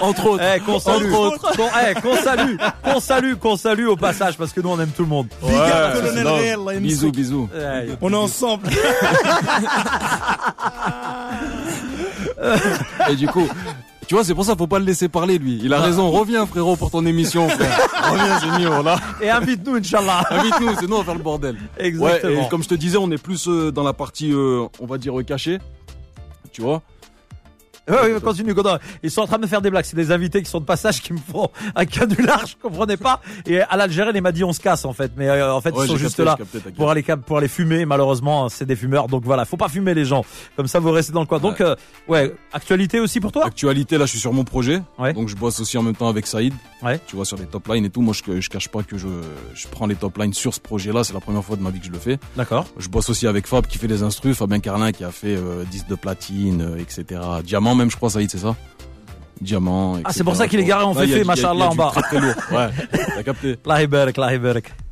Entre 0.02 0.26
autres. 0.28 0.44
Eh, 0.56 0.60
qu'on 0.60 0.80
salue, 0.80 1.12
Entre 1.12 1.56
qu'on 1.58 1.68
eh, 1.68 1.94
qu'on 2.00 2.16
salue, 2.16 2.56
qu'on 2.84 3.00
salue, 3.00 3.34
qu'on 3.36 3.58
salue 3.58 3.88
au 3.88 3.96
passage 3.96 4.38
parce 4.38 4.54
que 4.54 4.62
nous 4.62 4.70
on 4.70 4.80
aime 4.80 4.92
tout 4.96 5.02
le 5.02 5.08
monde. 5.10 5.28
Big 5.42 5.52
up, 5.52 5.58
Ouais, 5.58 5.94
Colonel 5.94 6.12
c'est 6.14 6.24
love. 6.24 6.40
Réel, 6.40 6.60
là, 6.64 6.74
il 6.74 6.80
me 6.80 6.84
Bisous, 6.86 7.12
bisous. 7.12 7.50
Eh, 7.56 7.90
On 8.02 8.14
est 8.14 8.16
ensemble. 8.16 8.70
Et 13.10 13.16
du 13.16 13.28
coup, 13.28 13.48
tu 14.10 14.16
vois, 14.16 14.24
c'est 14.24 14.34
pour 14.34 14.44
ça, 14.44 14.56
faut 14.56 14.66
pas 14.66 14.80
le 14.80 14.86
laisser 14.86 15.08
parler, 15.08 15.38
lui. 15.38 15.60
Il 15.64 15.72
a 15.72 15.80
raison. 15.80 16.10
Reviens, 16.10 16.48
frérot, 16.48 16.76
pour 16.76 16.90
ton 16.90 17.06
émission, 17.06 17.48
frère. 17.48 17.78
Reviens, 18.12 18.40
c'est 18.40 18.60
mieux, 18.60 18.68
voilà. 18.68 19.00
Et 19.22 19.30
invite-nous, 19.30 19.76
Inch'Allah. 19.76 20.24
Invite-nous, 20.32 20.76
c'est 20.80 20.88
nous, 20.88 20.96
on 20.96 20.98
va 20.98 21.04
faire 21.04 21.14
le 21.14 21.22
bordel. 21.22 21.58
Exactement. 21.78 22.34
Ouais, 22.34 22.46
et 22.46 22.50
comme 22.50 22.64
je 22.64 22.70
te 22.70 22.74
disais, 22.74 22.98
on 22.98 23.12
est 23.12 23.22
plus 23.22 23.48
euh, 23.48 23.72
dans 23.72 23.84
la 23.84 23.94
partie, 23.94 24.32
euh, 24.32 24.66
on 24.80 24.88
va 24.88 24.98
dire, 24.98 25.20
euh, 25.20 25.22
cachée. 25.22 25.60
Tu 26.52 26.64
vois? 26.64 26.82
Ouais, 27.90 28.14
ouais, 28.14 28.22
continue, 28.22 28.54
Godin. 28.54 28.80
Ils 29.04 29.12
sont 29.12 29.22
en 29.22 29.28
train 29.28 29.38
de 29.38 29.44
me 29.44 29.48
faire 29.48 29.62
des 29.62 29.70
blagues. 29.70 29.86
C'est 29.86 29.96
des 29.96 30.12
invités 30.12 30.42
qui 30.44 30.50
sont 30.50 30.60
de 30.60 30.66
passage 30.66 31.02
qui 31.02 31.14
me 31.14 31.18
font 31.20 31.50
un 31.76 31.86
canular, 31.86 32.46
je 32.46 32.56
comprenais 32.62 32.98
pas. 32.98 33.22
Et 33.46 33.62
à 33.62 33.76
l'Algérienne, 33.78 34.16
il 34.16 34.22
m'a 34.22 34.32
dit 34.32 34.44
on 34.44 34.54
se 34.54 34.60
casse 34.60 34.86
en 34.86 34.94
fait. 34.94 35.12
Mais 35.18 35.28
euh, 35.30 35.54
en 35.54 35.62
fait, 35.62 35.72
Ouais, 35.72 35.86
ils 35.86 35.90
sont 35.90 35.98
juste 35.98 36.18
capté, 36.18 36.26
là 36.26 36.36
capté, 36.38 36.72
pour 36.72 36.90
aller 36.92 37.04
pour 37.26 37.38
aller 37.38 37.48
fumer. 37.48 37.86
Malheureusement, 37.86 38.50
c'est 38.50 38.66
des 38.66 38.76
fumeurs. 38.76 39.08
Donc 39.08 39.24
voilà, 39.24 39.46
faut 39.46 39.58
pas 39.58 39.70
fumer 39.70 39.94
les 39.94 40.06
gens. 40.06 40.24
Comme 40.56 40.68
ça, 40.68 40.80
vous 40.80 40.92
restez 40.92 41.14
dans 41.14 41.22
le 41.22 41.26
coin. 41.26 41.40
Donc 41.40 41.62
euh, 41.62 41.76
ouais, 42.08 42.34
actualité 42.54 43.00
aussi 43.00 43.20
pour 43.20 43.32
toi? 43.32 43.46
Actualité, 43.46 43.98
là, 43.98 44.06
je 44.06 44.12
suis 44.12 44.20
sur 44.20 44.34
mon 44.34 44.44
projet. 44.44 44.82
Ouais. 44.98 45.14
Donc, 45.14 45.28
je 45.28 45.36
bosse 45.36 45.60
aussi 45.60 45.78
en 45.78 45.84
même 45.84 45.96
temps 45.96 46.10
avec 46.10 46.28
Saïd. 46.28 46.54
Ouais. 46.84 47.00
Tu 47.08 47.16
vois, 47.16 47.26
sur 47.26 47.38
les 47.38 47.46
top 47.46 47.68
lines 47.68 47.86
et 47.86 47.90
tout. 47.90 48.02
Moi, 48.02 48.14
je, 48.14 48.40
je 48.40 48.50
cache 48.50 48.68
pas 48.70 48.84
que 48.84 48.98
je, 48.98 49.08
je 49.54 49.68
prends 49.68 49.86
les 49.88 49.96
top 49.96 50.18
lines 50.18 50.34
sur 50.34 50.54
ce 50.54 50.60
projet-là. 50.60 51.04
C'est 51.04 51.14
la 51.14 51.20
première 51.20 51.44
fois 51.44 51.56
de 51.56 51.62
ma 51.62 51.70
vie 51.70 51.80
que 51.80 51.86
je 51.86 51.92
le 51.92 52.00
fais. 52.00 52.20
D'accord. 52.36 52.66
Je 52.78 52.88
bosse 52.90 53.10
aussi 53.10 53.28
avec 53.28 53.48
Fab 53.48 53.66
qui 53.68 53.78
fait 53.78 53.88
les 53.88 54.04
instrus, 54.04 54.38
Fabien 54.38 54.60
Carlin 54.60 54.92
qui 54.92 55.04
a 55.04 55.12
fait 55.12 55.36
euh, 55.36 55.64
10 55.70 55.88
de 55.88 55.96
platine, 55.96 56.62
euh, 56.62 56.78
etc. 56.78 57.22
Diamant 57.44 57.76
même, 57.80 57.90
je 57.90 57.96
crois, 57.96 58.10
Saïd, 58.10 58.30
c'est 58.30 58.38
ça 58.38 58.56
Diamant. 59.42 60.00
Ah, 60.04 60.12
c'est 60.12 60.26
pour 60.26 60.36
ça 60.36 60.48
qu'il 60.50 60.60
est 60.60 60.66
garé 60.66 60.84
en 60.84 60.94
fait, 60.94 61.08
fait 61.08 61.24
machallah, 61.24 61.70
en 61.70 61.76
bas. 61.76 61.92
Très, 61.94 62.02
très 62.02 62.20
lourd. 62.20 62.34
Ouais, 62.52 62.68
t'as 62.92 63.24
capté. 63.24 63.56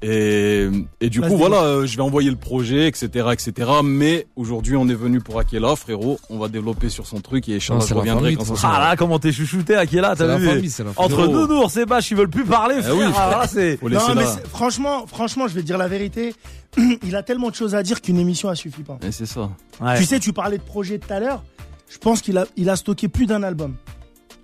et, 0.01 0.67
et 1.01 1.09
du 1.09 1.21
coup, 1.21 1.35
voilà, 1.35 1.63
euh, 1.63 1.85
je 1.85 1.97
vais 1.97 2.03
envoyer 2.03 2.29
le 2.29 2.37
projet, 2.37 2.87
etc., 2.87 3.27
etc. 3.33 3.51
Mais 3.83 4.27
aujourd'hui, 4.35 4.77
on 4.77 4.87
est 4.87 4.93
venu 4.93 5.19
pour 5.19 5.39
Akela, 5.39 5.75
frérot. 5.75 6.19
On 6.29 6.37
va 6.37 6.47
développer 6.47 6.87
sur 6.87 7.07
son 7.07 7.19
truc 7.19 7.49
et 7.49 7.57
Inch'Allah, 7.57 7.83
je 7.85 7.93
reviendrai 7.93 8.35
quand 8.35 8.55
ça. 8.55 8.71
Ah 8.73 8.79
là, 8.79 8.95
comment 8.95 9.19
t'es 9.19 9.31
chouchouté, 9.31 9.75
Akela, 9.75 10.15
t'as 10.15 10.37
vu? 10.37 10.47
Entre 10.95 11.27
nounours 11.27 11.75
et 11.75 11.85
bâches, 11.85 12.11
ils 12.11 12.17
veulent 12.17 12.29
plus 12.29 12.45
parler, 12.45 12.81
frère. 12.81 12.93
Eh 12.95 13.05
oui, 13.05 13.11
frère. 13.11 13.41
Ah, 13.41 13.47
non, 13.81 14.15
mais 14.15 14.25
franchement, 14.49 15.05
franchement, 15.07 15.47
je 15.47 15.55
vais 15.55 15.63
dire 15.63 15.77
la 15.77 15.87
vérité. 15.89 16.33
il 17.03 17.15
a 17.15 17.23
tellement 17.23 17.49
de 17.49 17.55
choses 17.55 17.75
à 17.75 17.83
dire 17.83 18.01
qu'une 18.01 18.19
émission, 18.19 18.49
elle 18.49 18.57
suffit 18.57 18.83
pas. 18.83 18.97
Et 19.05 19.11
c'est 19.11 19.25
ça. 19.25 19.49
Tu 19.97 20.05
sais, 20.05 20.19
tu 20.19 20.31
parlais 20.31 20.57
de 20.57 20.63
projet 20.63 20.99
tout 20.99 21.11
à 21.11 21.19
l'heure. 21.19 21.43
Je 21.89 21.97
pense 21.97 22.21
qu'il 22.21 22.37
a, 22.37 22.45
il 22.57 22.69
a 22.69 22.75
stocké 22.75 23.07
plus 23.07 23.25
d'un 23.25 23.43
album. 23.43 23.75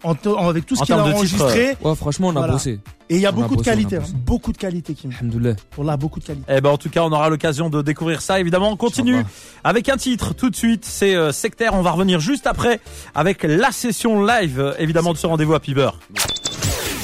En 0.06 0.16
to- 0.16 0.38
en- 0.38 0.50
avec 0.50 0.66
tout 0.66 0.76
ce 0.76 0.82
En 0.82 0.86
qu'il 0.86 0.96
a 0.96 1.04
titres, 1.04 1.16
enregistré. 1.16 1.78
Ouais, 1.82 1.96
franchement, 1.96 2.28
on 2.28 2.32
a 2.32 2.40
Voilà. 2.40 2.54
bossé. 2.54 2.80
Et 3.10 3.16
il 3.16 3.22
y 3.22 3.26
a 3.26 3.30
on 3.30 3.32
a 3.32 3.36
beaucoup 3.36 3.54
de 3.56 3.58
bossé, 3.60 3.70
on 3.70 3.74
a 3.74 3.76
qualité. 3.76 3.96
hein. 3.98 4.04
Beaucoup 4.26 4.52
de 4.52 4.58
qualité, 4.58 4.94
Kim. 4.96 5.12
Alhamdoulilah. 5.18 5.56
Pour 5.72 5.86
là, 5.86 5.96
beaucoup 5.96 6.20
de 6.20 6.26
qualité. 6.26 6.46
Eh 6.54 6.60
ben 6.60 6.72
en 6.72 6.78
tout 6.78 6.90
cas, 6.90 7.04
on 7.04 7.12
aura 7.14 7.30
l'occasion 7.30 7.70
de 7.70 7.82
découvrir 7.82 8.22
ça. 8.22 8.38
Évidemment, 8.42 8.70
on 8.70 8.76
continue 8.76 9.24
avec 9.64 9.88
un 9.88 9.96
titre 9.96 10.34
tout 10.34 10.50
de 10.50 10.56
suite. 10.58 10.84
C'est 10.84 11.16
euh, 11.16 11.32
Sectaire. 11.32 11.74
On 11.74 11.82
va 11.82 11.92
revenir 11.92 12.20
juste 12.20 12.48
après 12.48 12.82
avec 13.16 13.44
la 13.44 13.72
session 13.72 14.26
live, 14.26 14.60
euh, 14.60 14.74
évidemment, 14.78 15.14
de 15.14 15.18
ce 15.18 15.26
rendez-vous 15.28 15.54
à 15.54 15.62
Piber. 15.62 15.90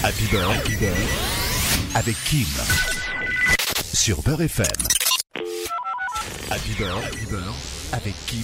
Happy 0.04 0.26
Beurre, 0.32 0.52
Happy 0.52 0.76
Beurre, 0.76 0.92
avec 1.96 2.16
Kim. 2.26 2.46
Sur 3.94 4.22
Beurre 4.24 4.42
FM. 4.42 4.66
Happy 6.52 6.72
Beurre, 6.78 6.98
Happy 6.98 7.26
avec 7.94 8.14
Kim. 8.28 8.44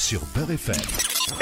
Sur 0.00 0.20
Beurre 0.34 0.50
FM. 0.52 0.74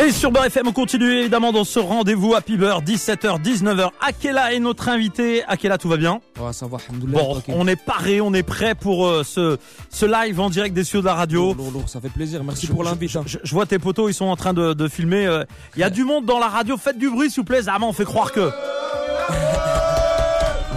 Et 0.04 0.10
sur 0.10 0.32
Beurre 0.32 0.46
FM, 0.46 0.66
on 0.66 0.72
continue 0.72 1.20
évidemment 1.20 1.52
dans 1.52 1.62
ce 1.62 1.78
rendez-vous 1.78 2.34
à 2.34 2.40
Piber, 2.40 2.74
17h, 2.84 3.40
19h. 3.40 3.90
Akela 4.04 4.52
est 4.52 4.58
notre 4.58 4.88
invité. 4.88 5.44
Akela, 5.46 5.78
tout 5.78 5.88
va 5.88 5.96
bien 5.96 6.20
Ouais, 6.40 6.52
ça 6.52 6.66
va, 6.66 6.78
alhamdoulilah. 6.88 7.18
Bon, 7.22 7.40
on 7.48 7.68
est 7.68 7.76
paré, 7.80 8.20
on 8.20 8.34
est 8.34 8.42
prêt 8.42 8.74
pour 8.74 9.06
euh, 9.06 9.22
ce, 9.22 9.58
ce 9.90 10.06
live 10.06 10.40
en 10.40 10.50
direct 10.50 10.74
des 10.74 10.82
studios 10.82 11.02
de 11.02 11.06
la 11.06 11.14
radio. 11.14 11.46
Lourd, 11.54 11.56
lourd, 11.56 11.70
lourd, 11.72 11.88
ça 11.88 12.00
fait 12.00 12.08
plaisir. 12.08 12.42
Merci 12.42 12.66
Je- 12.66 12.72
pour 12.72 12.82
je- 12.84 12.88
l'invite. 12.90 13.14
hein. 13.16 13.22
Je, 13.26 13.38
je 13.42 13.54
vois 13.54 13.64
tes 13.66 13.78
potos, 13.78 14.10
ils 14.10 14.14
sont 14.14 14.26
en 14.26 14.36
train 14.36 14.52
de, 14.52 14.72
de 14.72 14.88
filmer. 14.88 15.26
euh, 15.26 15.44
Il 15.76 15.80
y 15.80 15.84
a 15.84 15.90
du 15.90 16.02
monde 16.04 16.26
dans 16.26 16.40
la 16.40 16.48
radio. 16.48 16.76
Faites 16.76 16.98
du 16.98 17.08
bruit, 17.10 17.30
s'il 17.30 17.40
vous 17.42 17.44
plaît. 17.46 17.62
Zama, 17.62 17.86
on 17.86 17.92
fait 17.92 18.04
croire 18.04 18.32
que. 18.32 18.50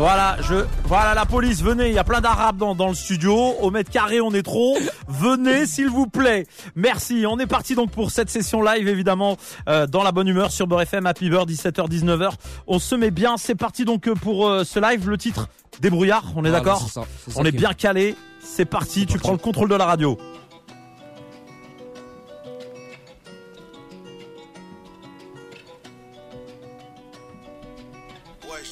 Voilà, 0.02 0.36
je, 0.42 0.56
voilà 0.86 1.14
la 1.14 1.28
police, 1.28 1.62
venez, 1.62 1.90
il 1.90 1.94
y 1.94 2.00
a 2.00 2.04
plein 2.04 2.22
d'arabes 2.22 2.58
dans, 2.58 2.74
dans 2.74 2.88
le 2.88 2.96
studio, 2.96 3.36
au 3.62 3.70
mètre 3.70 3.92
carré 3.92 4.20
on 4.20 4.32
est 4.32 4.42
trop, 4.42 4.76
venez 5.08 5.68
s'il 5.68 5.90
vous 5.90 6.08
plaît. 6.08 6.48
Merci, 6.76 7.26
on 7.30 7.38
est 7.38 7.46
parti 7.46 7.76
donc 7.76 7.92
pour 7.92 8.10
cette 8.10 8.32
session 8.32 8.64
live 8.64 8.88
évidemment 8.88 9.38
euh, 9.70 9.86
dans 9.86 10.02
la 10.02 10.12
bonne 10.12 10.28
humeur 10.28 10.52
sur 10.52 10.66
Beurre 10.66 10.82
FM, 10.82 11.06
Happy 11.06 11.30
Beurre, 11.30 11.46
17h, 11.46 11.88
19h. 11.88 12.32
On 12.66 12.80
se 12.80 12.96
met 12.96 13.12
bien, 13.12 13.38
c'est 13.38 13.54
parti 13.54 13.86
donc 13.86 14.08
euh, 14.08 14.16
pour 14.16 14.48
euh, 14.48 14.64
ce 14.64 14.80
live, 14.80 15.08
le 15.08 15.20
titre 15.20 15.50
Débrouillard, 15.82 16.24
on 16.36 16.46
est 16.46 16.50
Voilà, 16.50 16.64
d'accord 16.66 16.90
On 17.36 17.46
est 17.46 17.52
bien 17.52 17.74
calé, 17.74 18.16
c'est 18.40 18.66
parti, 18.66 19.02
tu 19.02 19.06
parti. 19.06 19.20
prends 19.20 19.32
le 19.34 19.38
contrôle 19.38 19.70
de 19.70 19.76
la 19.76 19.86
radio. 19.86 20.18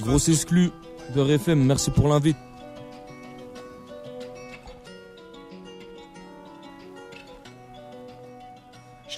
Grosse 0.01 0.29
exclu 0.29 0.71
de 1.13 1.21
RFM, 1.21 1.63
merci 1.63 1.91
pour 1.91 2.07
l'invite. 2.07 2.48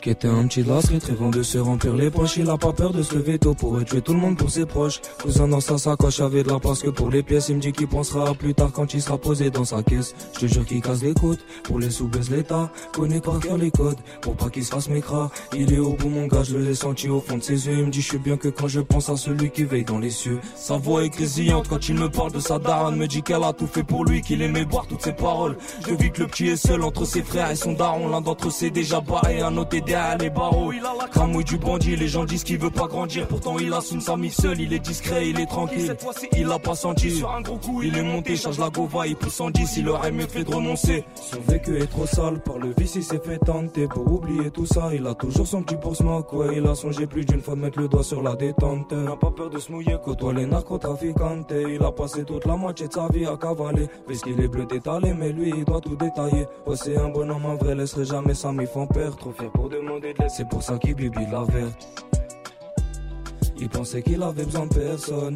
J'quêtais 0.03 0.29
un 0.29 0.47
petit 0.47 0.63
lasserie, 0.63 0.97
très 0.97 1.13
de 1.13 1.43
se 1.43 1.59
remplir 1.59 1.93
les 1.93 2.09
poches. 2.09 2.37
Il 2.37 2.49
a 2.49 2.57
pas 2.57 2.73
peur 2.73 2.91
de 2.91 3.03
se 3.03 3.13
lever 3.13 3.37
tôt 3.37 3.53
pour 3.53 3.85
tuer 3.85 4.01
tout 4.01 4.13
le 4.13 4.19
monde 4.19 4.35
pour 4.35 4.49
ses 4.49 4.65
proches. 4.65 4.99
Cousin 5.21 5.47
dans 5.47 5.59
sa 5.59 5.77
sacoche 5.77 6.19
avait 6.21 6.41
de 6.41 6.49
la 6.49 6.57
place 6.57 6.81
que 6.81 6.89
pour 6.89 7.11
les 7.11 7.21
pièces. 7.21 7.49
Il 7.49 7.57
me 7.57 7.61
dit 7.61 7.71
qu'il 7.71 7.87
pensera 7.87 8.33
plus 8.33 8.55
tard 8.55 8.71
quand 8.73 8.95
il 8.95 9.01
sera 9.03 9.19
posé 9.19 9.51
dans 9.51 9.63
sa 9.63 9.83
caisse. 9.83 10.15
Je 10.33 10.39
te 10.39 10.45
jure 10.47 10.65
qu'il 10.65 10.81
casse 10.81 11.03
les 11.03 11.13
côtes 11.13 11.41
pour 11.61 11.77
les 11.77 11.91
sous 11.91 12.07
baisse 12.07 12.31
l'état. 12.31 12.71
Connaît 12.93 13.21
par 13.21 13.39
cœur 13.39 13.59
les 13.59 13.69
codes 13.69 13.99
pour 14.21 14.35
pas 14.35 14.49
qu'il 14.49 14.65
se 14.65 14.71
fasse 14.71 14.89
mécra. 14.89 15.29
Il 15.55 15.71
est 15.71 15.77
au 15.77 15.93
bout 15.93 16.09
mon 16.09 16.25
gars, 16.25 16.41
je 16.41 16.57
l'ai 16.57 16.73
senti 16.73 17.07
au 17.07 17.19
fond 17.19 17.37
de 17.37 17.43
ses 17.43 17.67
yeux. 17.67 17.77
Il 17.77 17.85
me 17.85 17.91
dit 17.91 18.01
je 18.01 18.07
suis 18.07 18.17
bien 18.17 18.37
que 18.37 18.47
quand 18.47 18.67
je 18.67 18.79
pense 18.79 19.07
à 19.07 19.15
celui 19.15 19.51
qui 19.51 19.65
veille 19.65 19.85
dans 19.85 19.99
les 19.99 20.09
cieux. 20.09 20.39
Sa 20.55 20.77
voix 20.77 21.03
est 21.03 21.09
grésillante 21.09 21.67
quand 21.67 21.89
il 21.89 21.95
me 21.99 22.09
parle 22.09 22.31
de 22.31 22.39
sa 22.39 22.57
daronne. 22.57 22.95
Me 22.95 23.05
dit 23.05 23.21
qu'elle 23.21 23.43
a 23.43 23.53
tout 23.53 23.67
fait 23.67 23.83
pour 23.83 24.03
lui, 24.03 24.23
qu'il 24.23 24.41
aimait 24.41 24.65
boire 24.65 24.87
toutes 24.87 25.03
ses 25.03 25.13
paroles. 25.13 25.57
Je 25.87 25.93
vis 25.93 26.09
que 26.09 26.21
le 26.21 26.27
petit 26.27 26.47
est 26.47 26.55
seul 26.55 26.81
entre 26.81 27.05
ses 27.05 27.21
frères 27.21 27.51
et 27.51 27.55
son 27.55 27.73
daron. 27.73 28.09
L'un 28.09 28.21
d'entre 28.21 28.47
eux 28.47 28.51
s'est 28.51 28.71
déjà 28.71 28.99
barré, 28.99 29.41
un 29.41 29.55
autre 29.57 29.77
est 29.77 29.90
derrière 29.91 30.17
les 30.17 30.30
barreaux. 30.30 30.71
Il 30.71 30.86
a 30.86 30.93
la 30.99 31.08
cramouille 31.08 31.43
du 31.43 31.58
bandit, 31.58 31.95
les 31.95 32.08
gens 32.08 32.25
disent 32.25 32.43
qu'il 32.43 32.58
veut 32.58 32.69
pas 32.69 32.88
grandir. 32.88 33.27
Pourtant 33.27 33.58
il 33.60 33.71
assume 33.73 34.01
sa 34.01 34.17
mise 34.17 34.36
seul, 34.36 34.60
il 34.60 34.73
est 34.73 34.80
discret, 34.80 35.30
il 35.30 35.39
est 35.39 35.45
tranquille. 35.45 35.86
Cette 35.86 36.01
fois-ci 36.01 36.27
il 36.36 36.51
a 36.51 36.60
pas 36.60 36.75
senti. 36.75 37.12
Sur 37.12 37.32
un 37.32 37.41
gros 37.41 37.58
coup, 37.58 37.82
il 37.84 37.97
est 37.97 38.04
monté, 38.04 38.36
charge 38.36 38.60
la 38.60 38.69
gova, 38.69 39.08
il 39.08 39.15
pousse 39.15 39.39
en 39.39 39.49
10, 39.49 39.77
il 39.77 39.89
aurait 39.89 40.12
mieux 40.12 40.27
fait 40.27 40.43
de 40.43 40.54
renoncer. 40.54 41.04
Son 41.15 41.39
vécu 41.47 41.77
est 41.77 41.88
trop 41.88 42.06
sale, 42.06 42.41
par 42.41 42.58
le 42.58 42.73
vice 42.77 42.95
il 42.95 43.04
s'est 43.04 43.21
fait 43.23 43.39
tenter. 43.39 43.88
Pour 43.88 44.12
oublier 44.12 44.49
tout 44.51 44.65
ça, 44.65 44.89
il 44.93 45.06
a 45.08 45.13
toujours 45.13 45.47
son 45.47 45.62
petit 45.63 45.75
pour. 45.75 45.91
Ouais, 46.01 46.56
il 46.58 46.65
a 46.65 46.73
songé 46.73 47.06
plus 47.06 47.25
d'une 47.25 47.41
fois 47.41 47.56
de 47.56 47.60
mettre 47.60 47.80
le 47.80 47.88
doigt 47.88 48.04
sur 48.04 48.23
la 48.23 48.36
détente. 48.36 48.91
N'a 48.93 49.15
pas 49.15 49.30
peur 49.30 49.49
de 49.49 49.60
se 49.60 49.71
mouiller, 49.71 49.97
côtoie 50.04 50.34
les 50.34 50.45
narcotrafiquantes. 50.45 51.54
Il 51.69 51.84
a 51.84 51.91
passé 51.91 52.23
toute 52.23 52.45
la 52.45 52.56
moitié 52.56 52.88
de 52.88 52.93
sa 52.93 53.08
vie 53.10 53.25
à 53.25 53.36
cavaler. 53.38 53.88
Puisqu'il 54.08 54.41
est 54.41 54.47
bleu 54.47 54.65
détalé, 54.65 55.13
mais 55.13 55.32
lui 55.32 55.54
il 55.56 55.65
doit 55.65 55.82
tout 55.82 55.95
détailler. 55.95 56.47
Ouais, 56.65 56.75
c'est 56.75 56.97
un 56.97 57.10
bonhomme, 57.10 57.45
en 57.45 57.56
vrai, 57.56 57.75
laisserait 57.75 58.06
jamais 58.06 58.34
ça 58.34 58.51
m'y 58.51 58.65
font 58.65 58.88
peur. 58.88 59.15
Trop 59.17 59.32
fier 59.32 59.51
pour 59.51 59.69
c'est 60.30 60.48
pour 60.48 60.63
ça 60.63 60.78
qu'il 60.78 60.96
bibi 60.96 61.26
la 61.32 61.44
verte. 61.44 62.06
Il 63.60 63.70
pensait 63.70 64.02
qu'il 64.02 64.22
avait 64.24 64.46
besoin 64.46 64.65
de 64.65 64.74
personne. 64.74 65.36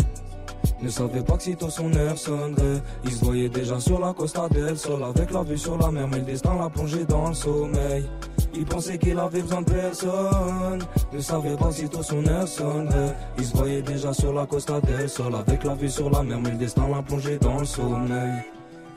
Ne 0.82 0.90
savait 0.90 1.22
pas 1.22 1.38
que 1.38 1.44
sitôt 1.44 1.70
son 1.70 1.94
heure 1.94 2.18
sonnerait. 2.18 2.82
Il 3.04 3.12
se 3.12 3.24
voyait 3.24 3.50
déjà 3.50 3.80
sur 3.80 4.00
la 4.00 4.14
Costa 4.14 4.50
del 4.50 4.78
Sol 4.78 5.04
Avec 5.04 5.32
la 5.32 5.44
vue 5.44 5.58
sur 5.58 5.78
la 5.78 5.92
mer 5.92 6.08
mais 6.08 6.18
le 6.18 6.24
destin 6.26 6.58
l'a 6.58 6.70
plongé 6.70 7.06
dans 7.06 7.30
le 7.30 7.34
sommeil. 7.34 8.06
Il 8.54 8.66
pensait 8.66 8.98
qu'il 8.98 9.18
avait 9.20 9.42
besoin 9.42 9.62
de 9.62 9.72
personne. 9.72 10.84
Ne 11.14 11.20
savait 11.20 11.56
pas 11.56 11.72
sitôt 11.72 12.04
son 12.04 12.26
heure 12.28 12.48
sonnerait. 12.48 13.16
Il 13.38 13.46
se 13.46 13.56
voyait 13.56 13.82
déjà 13.82 14.14
sur 14.14 14.34
la 14.34 14.46
Costa 14.46 14.82
del 14.82 15.08
Sol 15.08 15.36
Avec 15.36 15.64
la 15.64 15.76
vue 15.76 15.90
sur 15.90 16.10
la 16.10 16.24
mer 16.24 16.40
mais 16.42 16.52
le 16.52 16.58
destin 16.58 16.88
l'a 16.90 17.02
plongé 17.02 17.38
dans 17.38 17.60
le 17.60 17.66
sommeil. 17.66 18.44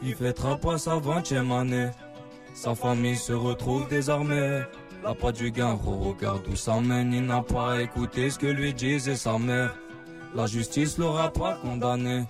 Il 0.03 0.15
fêtera 0.15 0.57
pas 0.57 0.79
sa 0.79 0.97
vingtième 0.97 1.53
année. 1.53 1.91
Sa 2.55 2.75
famille 2.75 3.17
se 3.17 3.33
retrouve 3.33 3.87
désormais 3.89 4.63
La 5.05 5.15
pas 5.15 5.33
du 5.33 5.51
gain, 5.51 5.79
regarde 5.85 6.47
où 6.49 6.57
ça 6.57 6.81
mène 6.81 7.13
Il 7.13 7.27
n'a 7.27 7.43
pas 7.43 7.81
écouté 7.81 8.31
ce 8.31 8.39
que 8.39 8.47
lui 8.47 8.75
disait 8.75 9.17
sa 9.17 9.39
mère 9.39 9.75
la 10.35 10.47
justice 10.47 10.99
l'aura 10.99 11.33
pas 11.33 11.57
condamné. 11.63 12.25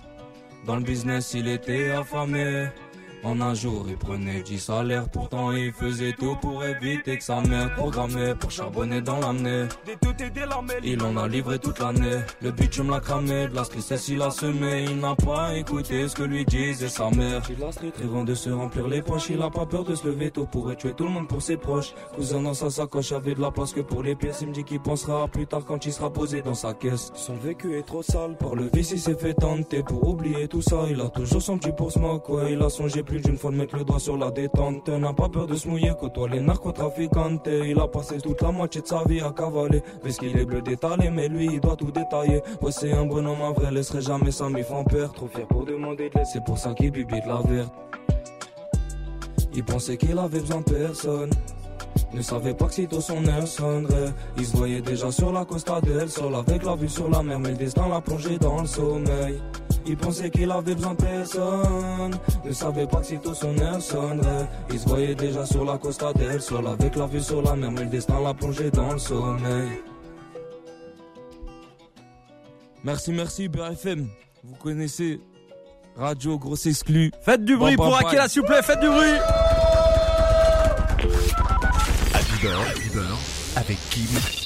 Dans 0.65 0.77
le 0.77 0.81
business, 0.81 1.33
il 1.33 1.47
était 1.47 1.91
affamé. 1.91 2.67
En 3.23 3.41
un 3.41 3.53
jour, 3.53 3.85
il 3.89 3.97
prenait 3.97 4.41
10 4.41 4.59
salaires. 4.59 5.09
Pourtant, 5.09 5.51
il 5.51 5.73
faisait 5.73 6.13
tout 6.13 6.35
pour 6.41 6.63
éviter 6.63 7.17
que 7.17 7.23
sa 7.23 7.41
mère 7.41 7.73
programmait 7.75 8.33
pour 8.35 8.49
charbonner 8.49 9.01
dans 9.01 9.19
l'année. 9.19 9.67
Il 10.83 11.03
en 11.03 11.17
a 11.17 11.27
livré 11.27 11.59
toute 11.59 11.79
l'année. 11.79 12.19
Le 12.41 12.51
bitume 12.51 12.89
l'a 12.89 12.99
cramé, 12.99 13.47
de 13.47 13.55
la 13.55 13.63
tristesse 13.63 14.07
il 14.07 14.21
a 14.21 14.31
semé. 14.31 14.85
Il 14.89 14.99
n'a 14.99 15.15
pas 15.15 15.55
écouté 15.55 16.07
ce 16.07 16.15
que 16.15 16.23
lui 16.23 16.45
disait 16.45 16.87
sa 16.87 17.09
mère. 17.09 17.41
Rêvant 17.99 18.23
de 18.23 18.33
se 18.33 18.49
remplir 18.49 18.87
les 18.87 19.01
poches, 19.01 19.29
il 19.29 19.41
a 19.41 19.49
pas 19.49 19.65
peur 19.65 19.83
de 19.83 19.95
se 19.95 20.07
lever 20.07 20.31
tôt 20.31 20.45
pour 20.45 20.73
tuer 20.77 20.93
tout 20.93 21.03
le 21.03 21.09
monde 21.09 21.27
pour 21.27 21.41
ses 21.41 21.57
proches. 21.57 21.93
Cousin 22.15 22.41
dans 22.41 22.53
sa 22.53 22.69
sacoche 22.69 23.11
avait 23.11 23.35
de 23.35 23.41
la 23.41 23.51
place 23.51 23.73
que 23.73 23.81
pour 23.81 24.01
les 24.01 24.15
pièces. 24.15 24.39
Il 24.41 24.49
me 24.49 24.53
dit 24.53 24.63
qu'il 24.63 24.79
pensera 24.79 25.27
plus 25.27 25.45
tard 25.45 25.65
quand 25.65 25.85
il 25.85 25.91
sera 25.91 26.11
posé 26.11 26.41
dans 26.41 26.53
sa 26.53 26.73
caisse. 26.73 27.11
Son 27.15 27.35
vécu 27.35 27.77
est 27.77 27.83
trop 27.83 28.01
sale. 28.01 28.37
Par 28.37 28.55
le 28.55 28.69
vice, 28.73 28.91
il 28.91 28.99
s'est 28.99 29.15
fait 29.15 29.33
tenter 29.33 29.83
pour 29.83 30.07
oublier 30.07 30.47
tout 30.47 30.61
ça. 30.61 30.85
Il 30.89 31.01
a 31.01 31.09
toujours 31.09 31.41
son 31.41 31.57
petit 31.57 31.73
pour 31.73 31.91
se 31.91 31.99
quoi. 32.19 32.49
Il 32.49 32.61
a 32.61 32.69
songé 32.69 33.03
plus 33.09 33.19
d'une 33.21 33.37
fois 33.37 33.49
de 33.51 33.55
mettre 33.55 33.75
le 33.75 33.83
doigt 33.83 33.99
sur 33.99 34.17
la 34.17 34.29
détente. 34.29 34.87
N'a 34.87 35.13
pas 35.13 35.29
peur 35.29 35.47
de 35.47 35.55
se 35.55 35.67
mouiller, 35.67 35.91
côtoie 35.99 36.29
les 36.29 36.39
narcotrafiquantes. 36.39 37.47
Il 37.47 37.79
a 37.79 37.87
passé 37.87 38.17
toute 38.21 38.41
la 38.41 38.51
moitié 38.51 38.81
de 38.81 38.87
sa 38.87 39.03
vie 39.03 39.19
à 39.19 39.31
cavaler. 39.31 39.81
Parce 40.01 40.17
qu'il 40.17 40.37
est 40.37 40.45
bleu 40.45 40.61
détalé, 40.61 41.09
mais 41.09 41.27
lui, 41.27 41.49
il 41.53 41.59
doit 41.59 41.75
tout 41.75 41.91
détailler. 41.91 42.41
Ouais, 42.61 42.71
c'est 42.71 42.91
un 42.91 43.05
bonhomme, 43.05 43.41
un 43.41 43.51
vrai, 43.51 43.71
laisserait 43.71 44.01
jamais 44.01 44.31
ça, 44.31 44.47
mais 44.49 44.65
en 44.71 44.83
père. 44.83 45.11
Trop 45.13 45.27
fier 45.27 45.47
pour 45.47 45.65
demander 45.65 46.09
de 46.09 46.19
laisser, 46.19 46.33
c'est 46.33 46.45
pour 46.45 46.57
ça 46.57 46.73
qu'il 46.73 46.91
bibi 46.91 47.19
de 47.19 47.27
la 47.27 47.41
verte. 47.41 47.73
Il 49.55 49.63
pensait 49.63 49.97
qu'il 49.97 50.17
avait 50.17 50.39
besoin 50.39 50.59
de 50.59 50.71
personne. 50.71 51.31
Ne 52.13 52.21
savait 52.21 52.53
pas 52.53 52.65
que 52.65 52.73
sitôt 52.73 53.01
son 53.01 53.25
heure 53.27 53.47
sonnerait 53.47 54.13
Il 54.37 54.45
se 54.45 54.57
voyait 54.57 54.81
déjà 54.81 55.11
sur 55.11 55.31
la 55.31 55.45
costa 55.45 55.79
del 55.81 56.09
Sol 56.09 56.33
Avec 56.33 56.63
la 56.63 56.75
vue 56.75 56.89
sur 56.89 57.07
la 57.07 57.21
mer 57.21 57.39
Mais 57.39 57.51
le 57.51 57.57
destin 57.57 57.87
l'a 57.87 58.01
plongé 58.01 58.39
dans 58.39 58.61
le 58.61 58.67
sommeil 58.67 59.39
Il 59.89 59.97
pensait 59.97 60.29
qu'il 60.29 60.51
avait 60.51 60.75
besoin 60.75 60.93
de 60.93 61.01
personne. 61.01 62.15
Ne 62.45 62.51
savait 62.53 62.85
pas 62.85 62.97
que 62.97 63.07
sitôt 63.07 63.33
son 63.33 63.57
heure 63.57 63.81
sonnerait 63.81 64.47
Il 64.71 64.79
se 64.79 64.87
voyait 64.87 65.15
déjà 65.15 65.43
sur 65.47 65.65
la 65.65 65.79
costa 65.79 66.13
del 66.13 66.39
Sol. 66.39 66.67
Avec 66.67 66.95
la 66.95 67.07
vue 67.07 67.19
sur 67.19 67.41
la 67.41 67.55
mer 67.55 67.71
Mais 67.71 67.85
le 67.85 67.89
destin 67.89 68.21
l'a 68.21 68.35
plongé 68.35 68.69
dans 68.69 68.93
le 68.93 68.99
sommeil. 68.99 69.81
Merci, 72.83 73.11
merci 73.11 73.47
BFM 73.49 74.07
Vous 74.43 74.55
connaissez 74.57 75.19
Radio 75.95 76.37
Grosse 76.37 76.67
Exclu 76.67 77.11
Faites 77.23 77.43
du 77.43 77.57
bruit 77.57 77.75
Bon, 77.75 77.85
pour 77.85 77.97
Akela 77.97 78.29
s'il 78.29 78.41
vous 78.41 78.47
plaît, 78.47 78.61
faites 78.61 78.79
du 78.79 78.87
bruit. 78.87 79.17
Happy 82.13 82.47
avec 83.55 83.77
Kim 83.89 84.38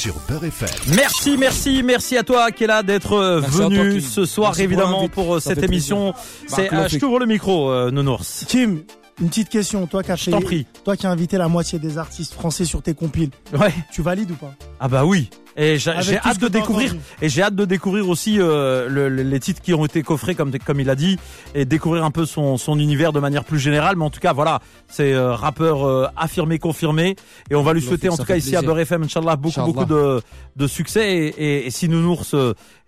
sur 0.00 0.14
Beurre 0.26 0.44
FM. 0.44 0.94
Merci, 0.96 1.36
merci, 1.36 1.82
merci 1.82 2.16
à 2.16 2.22
toi 2.22 2.44
Akela 2.44 2.82
d'être 2.82 3.08
toi, 3.10 3.40
venu 3.40 4.00
ce 4.00 4.24
soir 4.24 4.52
Merci 4.52 4.62
évidemment 4.62 5.08
pour 5.08 5.34
euh, 5.36 5.40
cette 5.40 5.62
émission. 5.62 6.14
C'est 6.46 6.72
euh, 6.72 6.88
je 6.88 6.96
t'ouvre 6.96 7.18
le 7.18 7.26
micro 7.26 7.70
euh, 7.70 7.90
Nounours. 7.90 8.46
Kim, 8.48 8.82
une 9.20 9.28
petite 9.28 9.50
question. 9.50 9.86
Toi 9.86 10.02
qui 10.02 10.10
as 10.10 10.16
fait- 10.16 10.30
t'en 10.30 10.40
prie. 10.40 10.66
toi 10.86 10.96
qui 10.96 11.06
as 11.06 11.10
invité 11.10 11.36
la 11.36 11.48
moitié 11.48 11.78
des 11.78 11.98
artistes 11.98 12.32
français 12.32 12.64
sur 12.64 12.80
tes 12.80 12.94
compiles, 12.94 13.28
Ouais. 13.52 13.74
tu 13.92 14.00
valides 14.00 14.30
ou 14.30 14.36
pas? 14.36 14.54
Ah 14.80 14.88
bah 14.88 15.04
oui. 15.04 15.28
Et 15.62 15.78
j'ai 15.78 15.90
hâte 15.90 16.38
de 16.40 16.48
découvrir 16.48 16.88
entendu. 16.90 17.02
et 17.20 17.28
j'ai 17.28 17.42
hâte 17.42 17.54
de 17.54 17.64
découvrir 17.64 18.08
aussi 18.08 18.40
euh, 18.40 18.88
le- 18.88 19.08
le- 19.08 19.22
les 19.22 19.40
titres 19.40 19.60
qui 19.60 19.74
ont 19.74 19.84
été 19.84 20.02
coffrés 20.02 20.34
comme 20.34 20.50
comme 20.58 20.80
il 20.80 20.88
a 20.88 20.94
dit 20.94 21.18
et 21.54 21.64
découvrir 21.64 22.02
un 22.04 22.10
peu 22.10 22.24
son 22.24 22.56
son 22.56 22.78
univers 22.78 23.12
de 23.12 23.20
manière 23.20 23.44
plus 23.44 23.58
générale 23.58 23.96
mais 23.96 24.04
en 24.04 24.10
tout 24.10 24.20
cas 24.20 24.32
voilà 24.32 24.60
c'est 24.88 25.12
euh, 25.12 25.34
rappeur 25.34 25.84
euh, 25.86 26.06
affirmé 26.16 26.58
confirmé 26.58 27.14
et 27.50 27.54
on 27.56 27.62
va 27.62 27.74
lui 27.74 27.82
Ça 27.82 27.88
souhaiter 27.88 28.08
en 28.08 28.16
tout 28.16 28.24
cas 28.24 28.36
ici 28.36 28.56
à. 28.56 28.62
Beurre 28.62 28.78
FM 28.80 29.02
inchallah 29.02 29.36
beaucoup 29.36 29.48
Inch'Allah. 29.60 29.66
beaucoup 29.72 29.84
de 29.84 30.22
de 30.56 30.66
succès 30.66 31.12
et, 31.12 31.26
et, 31.28 31.66
et 31.66 31.70
si 31.70 31.88
Nounours 31.88 32.34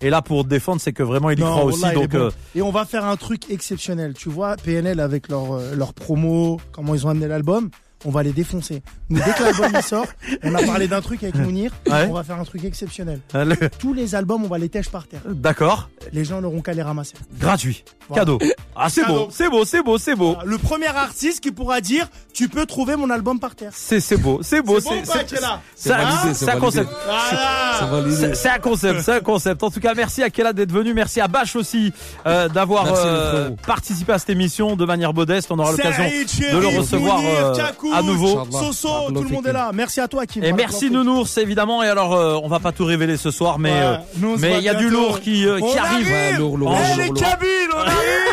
est 0.00 0.11
là 0.11 0.22
pour 0.22 0.44
défendre 0.44 0.80
c'est 0.80 0.92
que 0.92 1.02
vraiment 1.02 1.28
il 1.30 1.38
y 1.38 1.42
Non, 1.42 1.50
croit 1.50 1.64
aussi 1.64 1.82
donc 1.94 2.08
bon. 2.11 2.30
Et 2.54 2.62
on 2.62 2.70
va 2.70 2.85
faire 2.87 3.04
un 3.04 3.16
truc 3.16 3.50
exceptionnel. 3.50 4.14
Tu 4.14 4.28
vois, 4.30 4.56
PNL 4.56 4.98
avec 5.00 5.28
leur, 5.28 5.58
leur 5.74 5.92
promo, 5.94 6.58
comment 6.72 6.94
ils 6.94 7.06
ont 7.06 7.11
amené 7.11 7.28
l'album, 7.28 7.68
on 8.04 8.10
va 8.10 8.22
les 8.22 8.32
défoncer. 8.32 8.82
Nous, 9.10 9.18
dès 9.24 9.32
que 9.32 9.42
l'album 9.42 9.80
sort, 9.82 10.06
on 10.42 10.54
a 10.54 10.62
parlé 10.62 10.88
d'un 10.88 11.00
truc 11.00 11.22
avec 11.22 11.34
Mounir, 11.36 11.70
Ouais. 11.86 12.06
on 12.08 12.14
va 12.14 12.22
faire 12.24 12.38
un 12.38 12.44
truc 12.44 12.64
exceptionnel. 12.64 13.20
le- 13.34 13.68
Tous 13.78 13.92
les 13.92 14.14
albums, 14.14 14.44
on 14.44 14.48
va 14.48 14.58
les 14.58 14.68
tèches 14.68 14.88
par 14.88 15.06
terre. 15.06 15.20
d'accord 15.28 15.88
Les 16.12 16.24
gens 16.24 16.40
n'auront 16.40 16.60
qu'à 16.62 16.72
les 16.72 16.82
ramasser. 16.82 17.14
gratuit 17.38 17.84
Voilà. 18.08 18.22
cadeau 18.22 18.38
ah 18.74 18.88
c'est 18.88 19.04
beau 19.06 19.28
c'est 19.30 19.48
beau 19.50 19.64
c'est 19.66 19.82
beau 19.82 19.98
c'est 19.98 20.14
beau 20.14 20.36
Le 20.44 20.56
premier 20.58 20.86
artiste 20.86 21.40
qui 21.40 21.52
pourra 21.52 21.80
dire, 21.80 22.08
tu 22.32 22.48
peux 22.48 22.64
trouver 22.66 22.96
mon 22.96 23.10
album 23.10 23.38
par 23.38 23.54
terre. 23.54 23.72
c'est 23.74 24.00
c'est 24.00 24.16
beau 24.16 24.40
c'est 24.42 24.62
beau 24.62 24.80
C'est 24.80 24.90
Akela 25.12 25.60
c'est 25.74 25.90
c'est 25.90 26.34
c'est 26.34 26.50
un 26.50 26.58
concept 26.58 26.88
C'est 26.90 27.86
Voilà 27.86 28.54
un 28.54 28.58
concept, 28.58 29.00
c'est 29.02 29.12
un 29.12 29.20
concept. 29.20 29.62
En 29.62 29.70
tout 29.70 29.80
cas, 29.80 29.94
merci 29.94 30.22
à 30.22 30.30
Kella 30.30 30.52
d'être 30.52 30.72
venu, 30.72 30.94
merci 30.94 31.20
à 31.20 31.28
Bash 31.28 31.56
aussi 31.56 31.92
euh, 32.26 32.48
d'avoir 32.48 32.86
euh, 32.94 33.50
participé 33.66 34.12
à 34.12 34.18
cette 34.18 34.30
émission 34.30 34.76
de 34.76 34.84
manière 34.84 35.12
modeste. 35.14 35.50
On 35.50 35.58
aura 35.58 35.72
l'occasion. 35.72 36.04
De 36.04 36.58
le 36.58 36.66
recevoir, 36.78 37.18
Mounir, 37.18 37.46
euh, 37.46 37.52
à 37.92 38.02
nouveau. 38.02 38.44
Soso, 38.50 38.88
Barakallahu 38.88 39.14
tout 39.14 39.22
le 39.22 39.28
monde 39.35 39.46
est 39.46 39.52
là. 39.52 39.70
Merci 39.74 40.00
à 40.00 40.09
toi, 40.09 40.26
Kim. 40.26 40.42
Et 40.44 40.52
merci. 40.52 40.90
Nounours 40.90 41.37
évidemment. 41.38 41.83
Et 41.83 41.88
alors, 41.88 42.14
euh, 42.14 42.38
on 42.42 42.48
va 42.48 42.59
pas 42.61 42.72
tout 42.72 42.85
révéler 42.85 43.16
ce 43.16 43.31
soir, 43.31 43.59
mais 43.59 43.70
Ouais, 43.70 43.98
euh, 44.24 44.37
mais 44.38 44.59
il 44.59 44.64
y 44.64 44.68
a 44.68 44.74
du 44.74 44.88
lourd 44.90 45.20
qui 45.20 45.46
euh, 45.46 45.59
qui 45.61 45.78
arrive. 45.78 45.83
arrive. 46.07 46.07
Ouais, 46.11 46.33
lourd, 46.38 46.57
lourd, 46.59 46.72
Oh, 46.72 46.76
Eh, 46.83 46.88
lourd, 46.88 46.98
les 46.98 47.07
lourd. 47.09 47.14
cabines, 47.22 47.48
on 47.74 47.78
arrive 47.78 48.32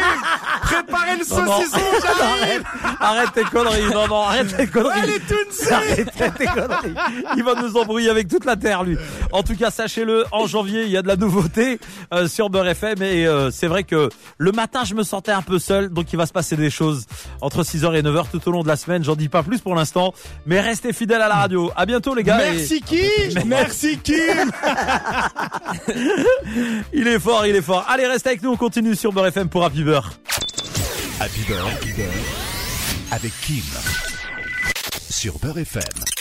Préparez 0.62 1.17
le 1.17 1.24
saucisson, 1.24 1.80
j'arrive 2.17 2.63
arrête, 3.00 3.30
tes 3.34 3.43
conneries. 3.43 3.93
Non, 3.93 4.08
non, 4.08 4.22
arrête 4.24 4.56
tes 4.56 4.67
conneries. 4.67 5.00
Ouais, 5.00 5.08
les 5.08 5.72
Arrête 5.72 6.10
tes 6.38 6.45
conneries. 6.45 6.93
Il 7.38 7.43
va 7.43 7.56
nous 7.56 7.76
embrouiller 7.78 8.10
avec 8.10 8.28
toute 8.28 8.45
la 8.45 8.56
terre, 8.56 8.84
lui. 8.84 8.98
En 9.32 9.43
tout 9.43 9.56
cas, 9.56 9.72
sachez-le, 9.72 10.26
en 10.32 10.48
janvier, 10.48 10.84
il 10.84 10.91
y 10.91 10.98
a 10.98 11.02
de 11.02 11.08
la 11.08 11.15
nouveauté 11.15 11.80
euh, 12.13 12.28
sur 12.28 12.50
Beurre 12.50 12.67
FM 12.69 13.02
et 13.02 13.26
euh, 13.28 13.52
c'est 13.52 13.67
vrai 13.67 13.84
que 13.84 14.10
le 14.38 14.52
matin, 14.52 14.84
je 14.86 14.93
me 14.95 15.04
sentais 15.04 15.32
un 15.32 15.41
peu 15.41 15.60
seul, 15.60 15.89
donc 15.89 16.12
il 16.13 16.17
va 16.17 16.26
se 16.26 16.34
passer 16.34 16.56
des 16.56 16.69
choses 16.69 17.06
entre 17.41 17.63
6h 17.63 17.95
et 17.98 18.02
9h 18.02 18.26
tout 18.32 18.41
au 18.48 18.52
long 18.52 18.63
de 18.63 18.67
la 18.67 18.76
semaine. 18.76 19.04
J'en 19.04 19.15
dis 19.15 19.30
pas 19.30 19.43
plus 19.43 19.60
pour 19.60 19.76
l'instant, 19.76 20.13
mais 20.45 20.60
restez 20.62 20.93
fidèles 20.93 21.22
à 21.22 21.28
la 21.28 21.36
radio. 21.36 21.72
À 21.76 21.86
bientôt, 21.86 22.13
les 22.15 22.24
gars. 22.24 22.39
et- 22.45 22.52
Merci 22.54 22.82
Kim 22.82 23.43
Merci 23.45 23.98
Kim 24.00 24.15
Il 26.93 27.08
est 27.08 27.19
fort, 27.19 27.45
il 27.45 27.56
est 27.56 27.62
fort. 27.62 27.86
Allez, 27.88 28.08
restez 28.08 28.30
avec 28.30 28.41
nous, 28.43 28.52
on 28.52 28.58
continue 28.58 28.95
sur 28.95 29.12
Beurre 29.13 29.28
FM 29.28 29.50
pour 29.50 29.63
Happy 29.63 29.84
Beurre. 29.84 30.12
Happy 31.21 31.41
Beurre, 31.43 31.69
avec 33.12 33.34
Kim 33.41 33.63
sur 35.10 35.38
Beurre 35.39 35.60
FM. 35.60 36.18